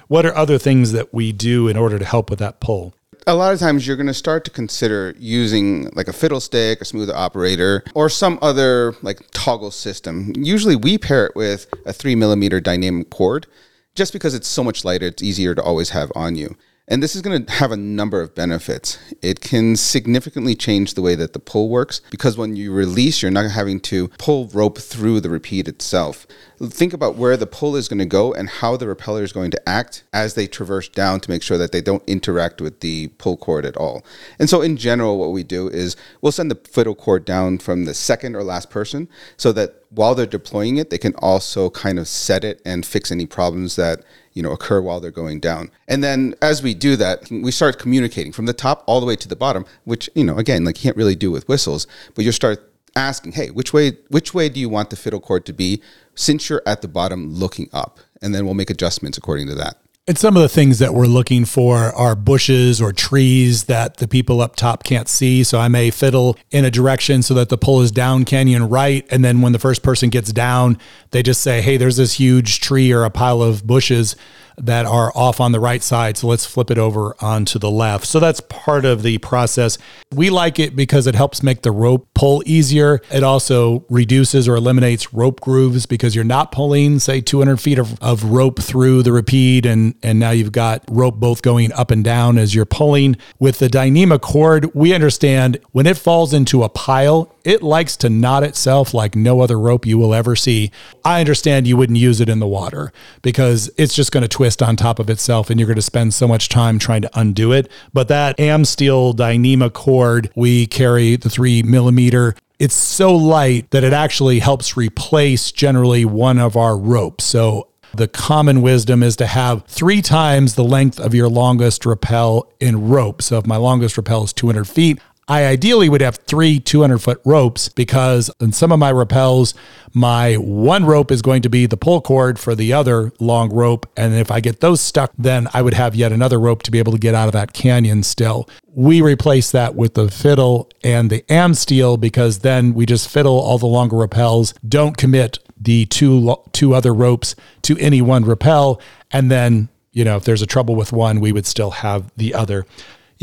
What 0.09 0.27
are 0.27 0.37
other 0.37 0.59
things 0.59 0.93
that 0.93 1.15
we 1.15 1.33
do 1.33 1.69
in 1.69 1.77
order 1.77 1.99
to 1.99 2.05
help 2.05 2.29
with 2.29 2.41
that 2.41 2.61
pull? 2.61 2.95
A 3.27 3.35
lot 3.35 3.53
of 3.53 3.61
times 3.61 3.87
you're 3.87 3.97
going 3.97 4.07
to 4.07 4.15
start 4.15 4.45
to 4.45 4.51
consider 4.51 5.15
using 5.19 5.91
like 5.95 6.09
a 6.09 6.13
fiddle 6.13 6.41
stick, 6.41 6.81
a 6.81 6.85
smoother 6.85 7.15
operator, 7.15 7.83
or 7.95 8.09
some 8.09 8.39
other 8.43 8.95
like 9.03 9.21
toggle 9.33 9.71
system. 9.71 10.33
Usually 10.37 10.77
we 10.77 10.99
pair 10.99 11.27
it 11.27 11.37
with 11.37 11.67
a 11.87 11.93
three 11.93 12.15
millimeter 12.15 12.61
dynamic 12.61 13.11
cord 13.11 13.47
just 13.95 14.13
because 14.13 14.35
it's 14.35 14.49
so 14.49 14.65
much 14.65 14.85
lighter, 14.85 15.07
it's 15.07 15.23
easier 15.23 15.55
to 15.55 15.63
always 15.63 15.91
have 15.91 16.11
on 16.15 16.35
you. 16.35 16.57
And 16.87 17.03
this 17.03 17.17
is 17.17 17.23
going 17.23 17.47
to 17.47 17.53
have 17.53 17.73
a 17.73 17.79
number 17.79 18.21
of 18.21 18.35
benefits. 18.35 18.99
It 19.23 19.41
can 19.41 19.75
significantly 19.75 20.55
change 20.55 20.93
the 20.93 21.01
way 21.01 21.15
that 21.15 21.33
the 21.33 21.39
pull 21.39 21.71
works 21.71 22.03
because 22.11 22.37
when 22.37 22.57
you 22.57 22.75
release, 22.75 23.23
you're 23.23 23.31
not 23.31 23.51
having 23.51 23.81
to 23.81 24.09
pull 24.19 24.49
rope 24.49 24.77
through 24.77 25.21
the 25.21 25.31
rapide 25.31 25.67
itself. 25.67 26.27
Think 26.63 26.93
about 26.93 27.17
where 27.17 27.39
the 27.39 27.47
pull 27.47 27.75
is 27.75 27.89
going 27.89 28.01
to 28.01 28.05
go 28.05 28.35
and 28.35 28.51
how 28.51 28.77
the 28.77 28.87
repeller 28.87 29.23
is 29.23 29.33
going 29.33 29.51
to 29.53 29.69
act 29.69 30.05
as 30.13 30.35
they 30.35 30.47
traverse 30.47 30.91
down 30.91 31.21
to 31.21 31.31
make 31.31 31.43
sure 31.43 31.57
that 31.57 31.73
they 31.73 31.81
don't 31.81 32.03
interact 32.07 32.61
with 32.61 32.81
the 32.81 33.09
pull 33.17 33.39
cord 33.39 33.65
at 33.65 33.79
all. 33.79 34.05
And 34.39 34.51
so, 34.51 34.61
in 34.61 34.77
general, 34.77 35.19
what 35.19 35.33
we 35.33 35.43
do 35.43 35.69
is 35.69 35.97
we'll 36.21 36.33
send 36.33 36.51
the 36.51 36.69
fiddle 36.69 36.95
cord 36.95 37.25
down 37.25 37.59
from 37.59 37.87
the 37.87 37.95
second 37.95 38.37
or 38.37 38.45
last 38.45 38.69
person 38.69 39.09
so 39.39 39.53
that 39.53 39.84
while 39.95 40.15
they're 40.15 40.27
deploying 40.27 40.77
it, 40.77 40.91
they 40.91 40.99
can 40.99 41.15
also 41.17 41.71
kind 41.71 41.99
of 41.99 42.09
set 42.09 42.45
it 42.45 42.61
and 42.65 42.85
fix 42.85 43.11
any 43.11 43.27
problems 43.27 43.77
that 43.77 44.05
you 44.33 44.43
know 44.43 44.53
occur 44.53 44.81
while 44.81 45.01
they're 45.01 45.11
going 45.11 45.41
down. 45.41 45.71
And 45.89 46.03
then 46.03 46.35
as 46.43 46.63
we 46.63 46.75
do 46.75 46.97
that, 46.97 47.31
we 47.31 47.51
start 47.51 47.79
communicating 47.79 48.33
from 48.33 48.47
the 48.47 48.53
top 48.53 48.83
all 48.87 49.01
the 49.01 49.07
way 49.07 49.17
to 49.17 49.29
the 49.29 49.37
bottom, 49.37 49.65
which 49.85 50.11
you 50.15 50.25
know 50.25 50.37
again 50.37 50.65
like 50.65 50.79
you 50.79 50.89
can't 50.89 50.97
really 50.97 51.17
do 51.17 51.31
with 51.31 51.49
whistles, 51.49 51.87
but 52.15 52.25
you 52.25 52.33
start 52.33 52.71
asking, 52.97 53.33
hey, 53.33 53.51
which 53.51 53.73
way 53.73 53.93
which 54.09 54.35
way 54.35 54.49
do 54.49 54.61
you 54.61 54.69
want 54.69 54.91
the 54.91 54.97
fiddle 54.97 55.21
cord 55.21 55.45
to 55.47 55.53
be 55.53 55.83
since 56.15 56.49
you're 56.49 56.63
at 56.67 56.83
the 56.83 56.89
bottom 56.89 57.33
looking 57.35 57.69
up, 57.73 57.99
and 58.23 58.35
then 58.35 58.45
we'll 58.45 58.55
make 58.55 58.71
adjustments 58.71 59.19
according 59.19 59.47
to 59.49 59.55
that. 59.55 59.77
And 60.07 60.19
some 60.19 60.37
of 60.37 60.43
the 60.43 60.51
things 60.51 60.81
that 60.81 60.93
we're 60.93 61.07
looking 61.07 61.47
for 61.47 61.77
are 61.79 62.15
bushes 62.15 62.79
or 62.79 62.93
trees 62.93 63.65
that 63.65 63.97
the 63.97 64.07
people 64.07 64.43
up 64.43 64.55
top 64.55 64.85
can't 64.85 65.09
see. 65.09 65.43
So 65.43 65.59
I 65.59 65.69
may 65.69 65.91
fiddle 65.91 66.37
in 66.51 66.67
a 66.67 66.71
direction 66.71 67.23
so 67.23 67.33
that 67.33 67.49
the 67.49 67.57
pull 67.57 67.81
is 67.81 67.91
down 67.91 68.27
canyon 68.27 68.69
right. 68.69 69.07
And 69.11 69.25
then 69.25 69.41
when 69.41 69.53
the 69.53 69.59
first 69.59 69.83
person 69.83 70.11
gets 70.11 70.31
down, 70.31 70.77
they 71.13 71.23
just 71.23 71.41
say, 71.41 71.63
hey, 71.63 71.79
there's 71.79 71.97
this 71.97 72.13
huge 72.13 72.61
tree 72.61 72.93
or 72.93 73.05
a 73.05 73.11
pile 73.11 73.41
of 73.41 73.67
bushes 73.67 74.15
that 74.57 74.87
are 74.87 75.13
off 75.15 75.41
on 75.41 75.53
the 75.53 75.61
right 75.61 75.83
side. 75.83 76.17
So 76.17 76.27
let's 76.29 76.47
flip 76.47 76.71
it 76.71 76.79
over 76.79 77.15
onto 77.21 77.59
the 77.59 77.71
left. 77.71 78.07
So 78.07 78.21
that's 78.21 78.41
part 78.41 78.85
of 78.85 79.03
the 79.03 79.19
process. 79.19 79.79
We 80.13 80.31
like 80.31 80.59
it 80.59 80.77
because 80.77 81.07
it 81.07 81.15
helps 81.15 81.43
make 81.43 81.63
the 81.63 81.73
rope 81.73 82.09
pull 82.15 82.43
easier. 82.47 83.01
It 83.13 83.23
also 83.23 83.85
reduces 83.89 84.49
or 84.49 84.57
eliminates 84.57 85.13
rope 85.13 85.41
grooves 85.41 85.87
because 85.87 86.15
you're 86.15 86.25
not 86.25 86.53
pulling, 86.53 86.99
say, 86.99 87.21
200 87.21 87.59
feet 87.59 87.79
of, 87.79 88.01
of 88.03 88.25
rope 88.25 88.61
through 88.61 89.03
the 89.03 89.13
rapide, 89.13 89.67
and, 89.67 89.95
and 90.03 90.19
now 90.19 90.31
you've 90.31 90.53
got 90.53 90.85
rope 90.89 91.17
both 91.17 91.43
going 91.43 91.73
up 91.73 91.91
and 91.91 92.05
down 92.05 92.39
as 92.39 92.55
you're 92.55 92.65
pulling. 92.65 93.17
With 93.39 93.59
the 93.59 93.69
Dyneema 93.69 94.21
cord, 94.21 94.73
we 94.75 94.95
understand 94.95 95.59
when 95.73 95.87
it 95.87 95.99
falls 95.99 96.33
into 96.33 96.63
a 96.63 96.69
pile, 96.69 97.35
it 97.45 97.63
likes 97.63 97.97
to 97.99 98.09
knot 98.09 98.43
itself 98.43 98.95
like 98.95 99.15
no 99.15 99.41
other 99.41 99.59
rope 99.59 99.85
you 99.85 99.99
will 99.99 100.15
ever 100.15 100.35
see. 100.37 100.71
I 101.05 101.21
understand 101.21 101.67
you 101.67 101.77
wouldn't 101.77 101.99
use 101.99 102.21
it 102.21 102.29
in 102.29 102.39
the 102.39 102.47
water 102.47 102.93
because 103.23 103.71
it's 103.77 103.95
just 103.95 104.13
going 104.13 104.23
to 104.23 104.29
twist 104.29 104.44
on 104.63 104.77
top 104.77 104.99
of 104.99 105.09
itself 105.11 105.51
and 105.51 105.59
you're 105.59 105.67
going 105.67 105.77
to 105.77 105.83
spend 105.83 106.15
so 106.15 106.29
much 106.29 106.49
time 106.49 106.79
trying 106.79 107.03
to 107.03 107.11
undo 107.15 107.53
it. 107.53 107.71
But 107.93 108.09
that 108.09 108.37
Amsteel 108.39 109.15
Dyneema 109.15 109.73
cord, 109.73 110.31
we 110.35 110.67
carry 110.67 111.17
the 111.17 111.31
three 111.31 111.63
millimeter 111.63 112.35
it's 112.59 112.75
so 112.75 113.15
light 113.15 113.71
that 113.73 113.83
it 113.83 113.93
actually 113.93 114.39
helps 114.39 114.77
replace 114.77 115.51
generally 115.51 116.05
one 116.05 116.39
of 116.39 116.57
our 116.57 116.79
ropes. 116.79 117.25
So 117.25 117.69
the 117.93 118.09
common 118.09 118.63
wisdom 118.63 119.03
is 119.03 119.17
to 119.17 119.27
have 119.27 119.65
three 119.67 120.03
times 120.03 120.55
the 120.55 120.65
length 120.65 120.99
of 120.99 121.15
your 121.15 121.29
longest 121.29 121.85
rappel 121.85 122.51
in 122.61 122.89
rope. 122.89 123.23
So 123.23 123.39
if 123.39 123.47
my 123.47 123.57
longest 123.57 123.97
rappel 123.97 124.25
is 124.25 124.33
200 124.33 124.65
feet, 124.67 124.99
I 125.27 125.47
ideally 125.47 125.89
would 125.89 126.03
have 126.03 126.17
three 126.17 126.61
200 126.61 126.99
foot 126.99 127.21
ropes 127.25 127.69
because 127.69 128.31
in 128.41 128.53
some 128.53 128.73
of 128.73 128.79
my 128.79 128.93
rappels, 128.93 129.55
my 129.95 130.35
one 130.35 130.85
rope 130.85 131.11
is 131.11 131.23
going 131.23 131.43
to 131.43 131.49
be 131.49 131.67
the 131.67 131.77
pull 131.77 132.01
cord 132.01 132.39
for 132.39 132.55
the 132.55 132.73
other 132.73 133.13
long 133.19 133.53
rope. 133.53 133.87
And 133.97 134.15
if 134.15 134.31
I 134.31 134.41
get 134.41 134.61
those 134.61 134.81
stuck, 134.81 135.13
then 135.17 135.49
I 135.55 135.63
would 135.63 135.75
have 135.75 135.95
yet 135.95 136.13
another 136.13 136.39
rope 136.39 136.63
to 136.65 136.71
be 136.71 136.79
able 136.79 136.93
to 136.93 136.99
get 136.99 137.15
out 137.15 137.29
of 137.29 137.33
that 137.33 137.55
canyon 137.55 138.03
still. 138.03 138.49
We 138.75 139.01
replace 139.01 139.51
that 139.53 139.75
with 139.75 139.95
the 139.95 140.11
fiddle 140.11 140.69
and 140.83 141.09
the 141.09 141.23
Amsteel 141.23 141.99
because 141.99 142.41
then 142.41 142.75
we 142.75 142.85
just 142.85 143.09
fiddle 143.09 143.39
all 143.39 143.59
the 143.59 143.67
longer 143.67 143.97
rappels, 143.97 144.53
don't 144.69 144.97
commit 144.97 145.39
the 145.59 145.87
two, 145.87 146.37
two 146.53 146.75
other 146.75 146.93
ropes 146.93 147.35
to 147.63 147.79
any 147.79 148.03
one 148.03 148.25
rappel. 148.25 148.81
And 149.11 149.31
then, 149.31 149.69
you 149.93 150.05
know, 150.05 150.17
if 150.17 150.25
there's 150.25 150.43
a 150.43 150.47
trouble 150.47 150.75
with 150.75 150.93
one, 150.93 151.21
we 151.21 151.33
would 151.33 151.47
still 151.47 151.71
have 151.71 152.13
the 152.17 152.35
other. 152.35 152.67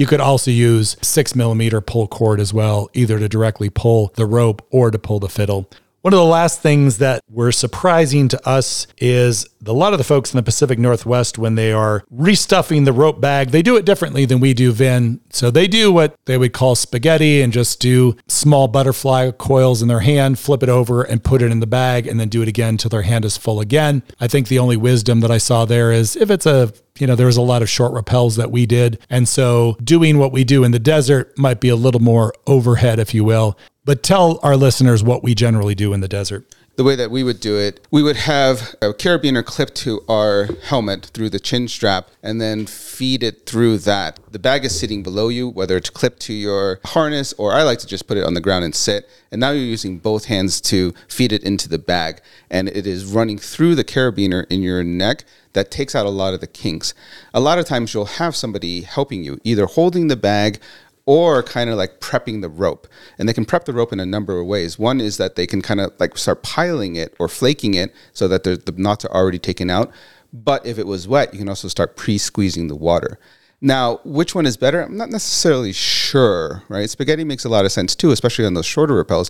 You 0.02 0.08
could 0.08 0.20
also 0.20 0.50
use 0.50 0.98
six 1.04 1.36
millimeter 1.36 1.80
pull 1.80 2.08
cord 2.08 2.40
as 2.40 2.52
well, 2.52 2.90
either 2.96 3.20
to 3.20 3.30
directly 3.30 3.70
pull 3.70 4.12
the 4.16 4.26
rope 4.26 4.66
or 4.72 4.90
to 4.90 4.98
pull 4.98 5.20
the 5.20 5.30
fiddle. 5.30 5.70
One 6.02 6.14
of 6.14 6.18
the 6.20 6.26
last 6.26 6.62
things 6.62 6.98
that 6.98 7.22
were 7.30 7.52
surprising 7.52 8.28
to 8.30 8.48
us 8.48 8.88
is 8.98 9.48
a 9.68 9.72
lot 9.72 9.94
of 9.94 10.00
the 10.00 10.04
folks 10.04 10.34
in 10.34 10.38
the 10.38 10.44
Pacific 10.44 10.80
Northwest, 10.80 11.38
when 11.38 11.54
they 11.54 11.72
are 11.72 12.04
restuffing 12.12 12.86
the 12.86 12.94
rope 12.94 13.22
bag, 13.22 13.50
they 13.50 13.62
do 13.62 13.78
it 13.78 13.86
differently 13.86 14.26
than 14.26 14.40
we 14.40 14.56
do, 14.56 14.72
Vin. 14.72 15.22
So 15.30 15.52
they 15.52 15.68
do 15.68 15.92
what 15.92 16.16
they 16.26 16.40
would 16.40 16.54
call 16.54 16.74
spaghetti 16.74 17.44
and 17.44 17.54
just 17.54 17.80
do 17.80 18.16
small 18.28 18.68
butterfly 18.68 19.30
coils 19.30 19.84
in 19.84 19.90
their 19.90 20.00
hand, 20.00 20.40
flip 20.40 20.64
it 20.64 20.70
over 20.70 21.04
and 21.04 21.24
put 21.24 21.44
it 21.44 21.52
in 21.52 21.60
the 21.60 21.68
bag, 21.68 22.08
and 22.08 22.20
then 22.20 22.30
do 22.30 22.42
it 22.42 22.48
again 22.48 22.78
till 22.78 22.90
their 22.90 23.04
hand 23.04 23.24
is 23.24 23.38
full 23.38 23.60
again. 23.60 24.02
I 24.20 24.28
think 24.28 24.48
the 24.48 24.58
only 24.58 24.78
wisdom 24.78 25.20
that 25.20 25.30
I 25.30 25.38
saw 25.38 25.66
there 25.66 25.92
is 25.92 26.16
if 26.16 26.32
it's 26.32 26.48
a 26.48 26.74
you 27.00 27.08
know, 27.08 27.16
there 27.16 27.26
was 27.26 27.38
a 27.38 27.42
lot 27.42 27.62
of 27.62 27.70
short 27.70 27.94
rappels 27.94 28.38
that 28.38 28.52
we 28.52 28.66
did. 28.66 29.00
And 29.10 29.28
so 29.28 29.78
doing 29.84 30.18
what 30.18 30.32
we 30.32 30.44
do 30.44 30.64
in 30.64 30.72
the 30.72 30.80
desert 30.80 31.36
might 31.38 31.60
be 31.60 31.70
a 31.70 31.76
little 31.76 32.02
more 32.02 32.34
overhead, 32.46 33.00
if 33.00 33.14
you 33.14 33.24
will. 33.24 33.58
But 33.84 34.04
tell 34.04 34.40
our 34.44 34.56
listeners 34.56 35.04
what 35.04 35.24
we 35.24 35.34
generally 35.34 35.76
do 35.76 35.94
in 35.94 36.02
the 36.02 36.08
desert 36.08 36.46
the 36.82 36.84
way 36.84 36.96
that 36.96 37.12
we 37.12 37.24
would 37.24 37.40
do 37.40 37.58
it, 37.58 37.86
we 37.92 38.02
would 38.02 38.16
have 38.16 38.76
a 38.82 38.94
carabiner 38.94 39.46
clipped 39.46 39.76
to 39.76 40.02
our 40.08 40.48
helmet 40.64 41.12
through 41.14 41.30
the 41.30 41.40
chin 41.40 41.68
strap 41.68 42.10
and 42.24 42.40
then 42.40 42.66
feed 42.66 43.24
it 43.24 43.46
through 43.46 43.78
that. 43.78 44.20
The 44.32 44.40
bag 44.40 44.64
is 44.64 44.80
sitting 44.80 45.04
below 45.04 45.28
you, 45.28 45.50
whether 45.50 45.76
it's 45.78 45.90
clipped 45.90 46.22
to 46.22 46.34
your 46.34 46.80
harness 46.86 47.34
or 47.34 47.54
I 47.54 47.64
like 47.64 47.80
to 47.80 47.88
just 47.88 48.08
put 48.08 48.18
it 48.18 48.26
on 48.26 48.34
the 48.34 48.42
ground 48.42 48.64
and 48.66 48.74
sit. 48.74 49.08
And 49.32 49.40
now 49.40 49.52
you're 49.52 49.64
using 49.64 50.00
both 50.00 50.26
hands 50.26 50.62
to 50.62 50.94
feed 51.08 51.32
it 51.32 51.44
into 51.44 51.68
the 51.68 51.80
bag. 51.80 52.22
And 52.50 52.70
it 52.70 52.88
is 52.88 53.06
running 53.06 53.38
through 53.38 53.76
the 53.76 53.84
carabiner 53.84 54.46
in 54.50 54.64
your 54.64 54.84
neck 54.84 55.26
that 55.54 55.70
takes 55.70 55.94
out 55.94 56.06
a 56.06 56.10
lot 56.10 56.34
of 56.34 56.40
the 56.40 56.48
kinks. 56.48 56.94
A 57.34 57.40
lot 57.42 57.60
of 57.60 57.66
times 57.66 57.94
you'll 57.94 58.06
have 58.06 58.36
somebody 58.36 58.82
helping 58.82 59.24
you, 59.24 59.40
either 59.44 59.66
holding 59.66 60.08
the 60.08 60.16
bag 60.16 60.60
or 61.06 61.44
kind 61.44 61.70
of 61.70 61.78
like 61.78 62.00
prepping 62.00 62.42
the 62.42 62.50
rope. 62.50 62.88
And 63.18 63.28
they 63.28 63.34
can 63.34 63.46
prep 63.46 63.66
the 63.66 63.74
rope 63.74 63.92
in 63.94 64.00
a 64.00 64.06
number 64.06 64.40
of 64.40 64.48
ways. 64.48 64.78
One 64.78 65.02
is 65.02 65.18
that 65.18 65.36
they 65.36 65.48
can 65.48 65.62
kind 65.62 65.80
of 65.80 65.92
like 66.00 66.18
start 66.18 66.44
piling 66.44 66.96
it 66.96 67.16
or 67.20 67.28
flaking 67.28 67.74
it 67.74 67.94
so 68.14 68.28
that 68.28 68.44
the 68.44 68.74
knots 68.78 69.06
are 69.06 69.12
already 69.14 69.40
taken 69.40 69.70
out. 69.70 69.92
But 70.34 70.66
if 70.66 70.78
it 70.78 70.88
was 70.88 71.08
wet, 71.08 71.34
you 71.34 71.40
can 71.40 71.50
also 71.50 71.68
start 71.68 71.96
pre 71.96 72.18
squeezing 72.18 72.68
the 72.68 72.76
water. 72.76 73.20
Now, 73.60 74.00
which 74.04 74.34
one 74.34 74.48
is 74.48 74.58
better? 74.58 74.82
I'm 74.82 74.98
not 74.98 75.10
necessarily 75.10 75.72
sure, 75.72 76.64
right? 76.68 76.90
Spaghetti 76.90 77.24
makes 77.24 77.46
a 77.46 77.50
lot 77.50 77.66
of 77.66 77.72
sense 77.72 77.96
too, 77.96 78.12
especially 78.12 78.46
on 78.46 78.56
those 78.56 78.66
shorter 78.66 79.04
rappels. 79.04 79.30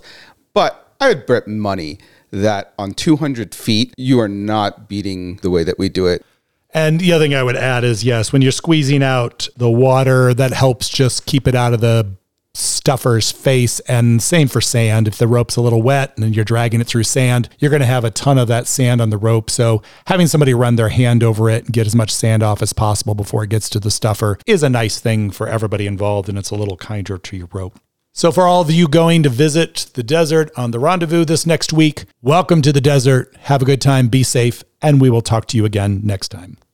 But 0.54 0.94
I 1.00 1.08
would 1.08 1.26
bet 1.26 1.46
money 1.46 1.98
that 2.30 2.72
on 2.78 2.94
200 2.94 3.54
feet, 3.54 3.92
you 3.98 4.20
are 4.20 4.28
not 4.28 4.88
beating 4.88 5.36
the 5.42 5.50
way 5.50 5.64
that 5.64 5.78
we 5.78 5.90
do 5.90 6.06
it 6.06 6.24
and 6.74 7.00
the 7.00 7.12
other 7.12 7.24
thing 7.24 7.34
I 7.34 7.42
would 7.42 7.56
add 7.56 7.84
is 7.84 8.04
yes, 8.04 8.32
when 8.32 8.42
you're 8.42 8.52
squeezing 8.52 9.02
out 9.02 9.48
the 9.56 9.70
water, 9.70 10.34
that 10.34 10.52
helps 10.52 10.88
just 10.88 11.26
keep 11.26 11.46
it 11.46 11.54
out 11.54 11.74
of 11.74 11.80
the 11.80 12.16
stuffer's 12.54 13.30
face. 13.30 13.80
And 13.80 14.22
same 14.22 14.48
for 14.48 14.60
sand. 14.60 15.08
If 15.08 15.18
the 15.18 15.28
rope's 15.28 15.56
a 15.56 15.60
little 15.60 15.82
wet 15.82 16.16
and 16.18 16.34
you're 16.34 16.44
dragging 16.44 16.80
it 16.80 16.86
through 16.86 17.04
sand, 17.04 17.48
you're 17.58 17.70
going 17.70 17.80
to 17.80 17.86
have 17.86 18.04
a 18.04 18.10
ton 18.10 18.38
of 18.38 18.48
that 18.48 18.66
sand 18.66 19.00
on 19.00 19.10
the 19.10 19.18
rope. 19.18 19.50
So 19.50 19.82
having 20.06 20.26
somebody 20.26 20.54
run 20.54 20.76
their 20.76 20.90
hand 20.90 21.22
over 21.22 21.48
it 21.48 21.64
and 21.64 21.72
get 21.72 21.86
as 21.86 21.94
much 21.94 22.10
sand 22.10 22.42
off 22.42 22.62
as 22.62 22.72
possible 22.72 23.14
before 23.14 23.44
it 23.44 23.50
gets 23.50 23.68
to 23.70 23.80
the 23.80 23.90
stuffer 23.90 24.38
is 24.46 24.62
a 24.62 24.68
nice 24.68 24.98
thing 24.98 25.30
for 25.30 25.48
everybody 25.48 25.86
involved. 25.86 26.28
And 26.28 26.38
it's 26.38 26.50
a 26.50 26.56
little 26.56 26.76
kinder 26.76 27.18
to 27.18 27.36
your 27.36 27.48
rope. 27.52 27.78
So, 28.14 28.30
for 28.30 28.46
all 28.46 28.60
of 28.60 28.70
you 28.70 28.88
going 28.88 29.22
to 29.22 29.30
visit 29.30 29.86
the 29.94 30.02
desert 30.02 30.50
on 30.54 30.70
the 30.70 30.78
rendezvous 30.78 31.24
this 31.24 31.46
next 31.46 31.72
week, 31.72 32.04
welcome 32.20 32.60
to 32.60 32.70
the 32.70 32.80
desert. 32.80 33.34
Have 33.44 33.62
a 33.62 33.64
good 33.64 33.80
time, 33.80 34.08
be 34.08 34.22
safe, 34.22 34.62
and 34.82 35.00
we 35.00 35.08
will 35.08 35.22
talk 35.22 35.46
to 35.46 35.56
you 35.56 35.64
again 35.64 36.02
next 36.04 36.28
time. 36.28 36.58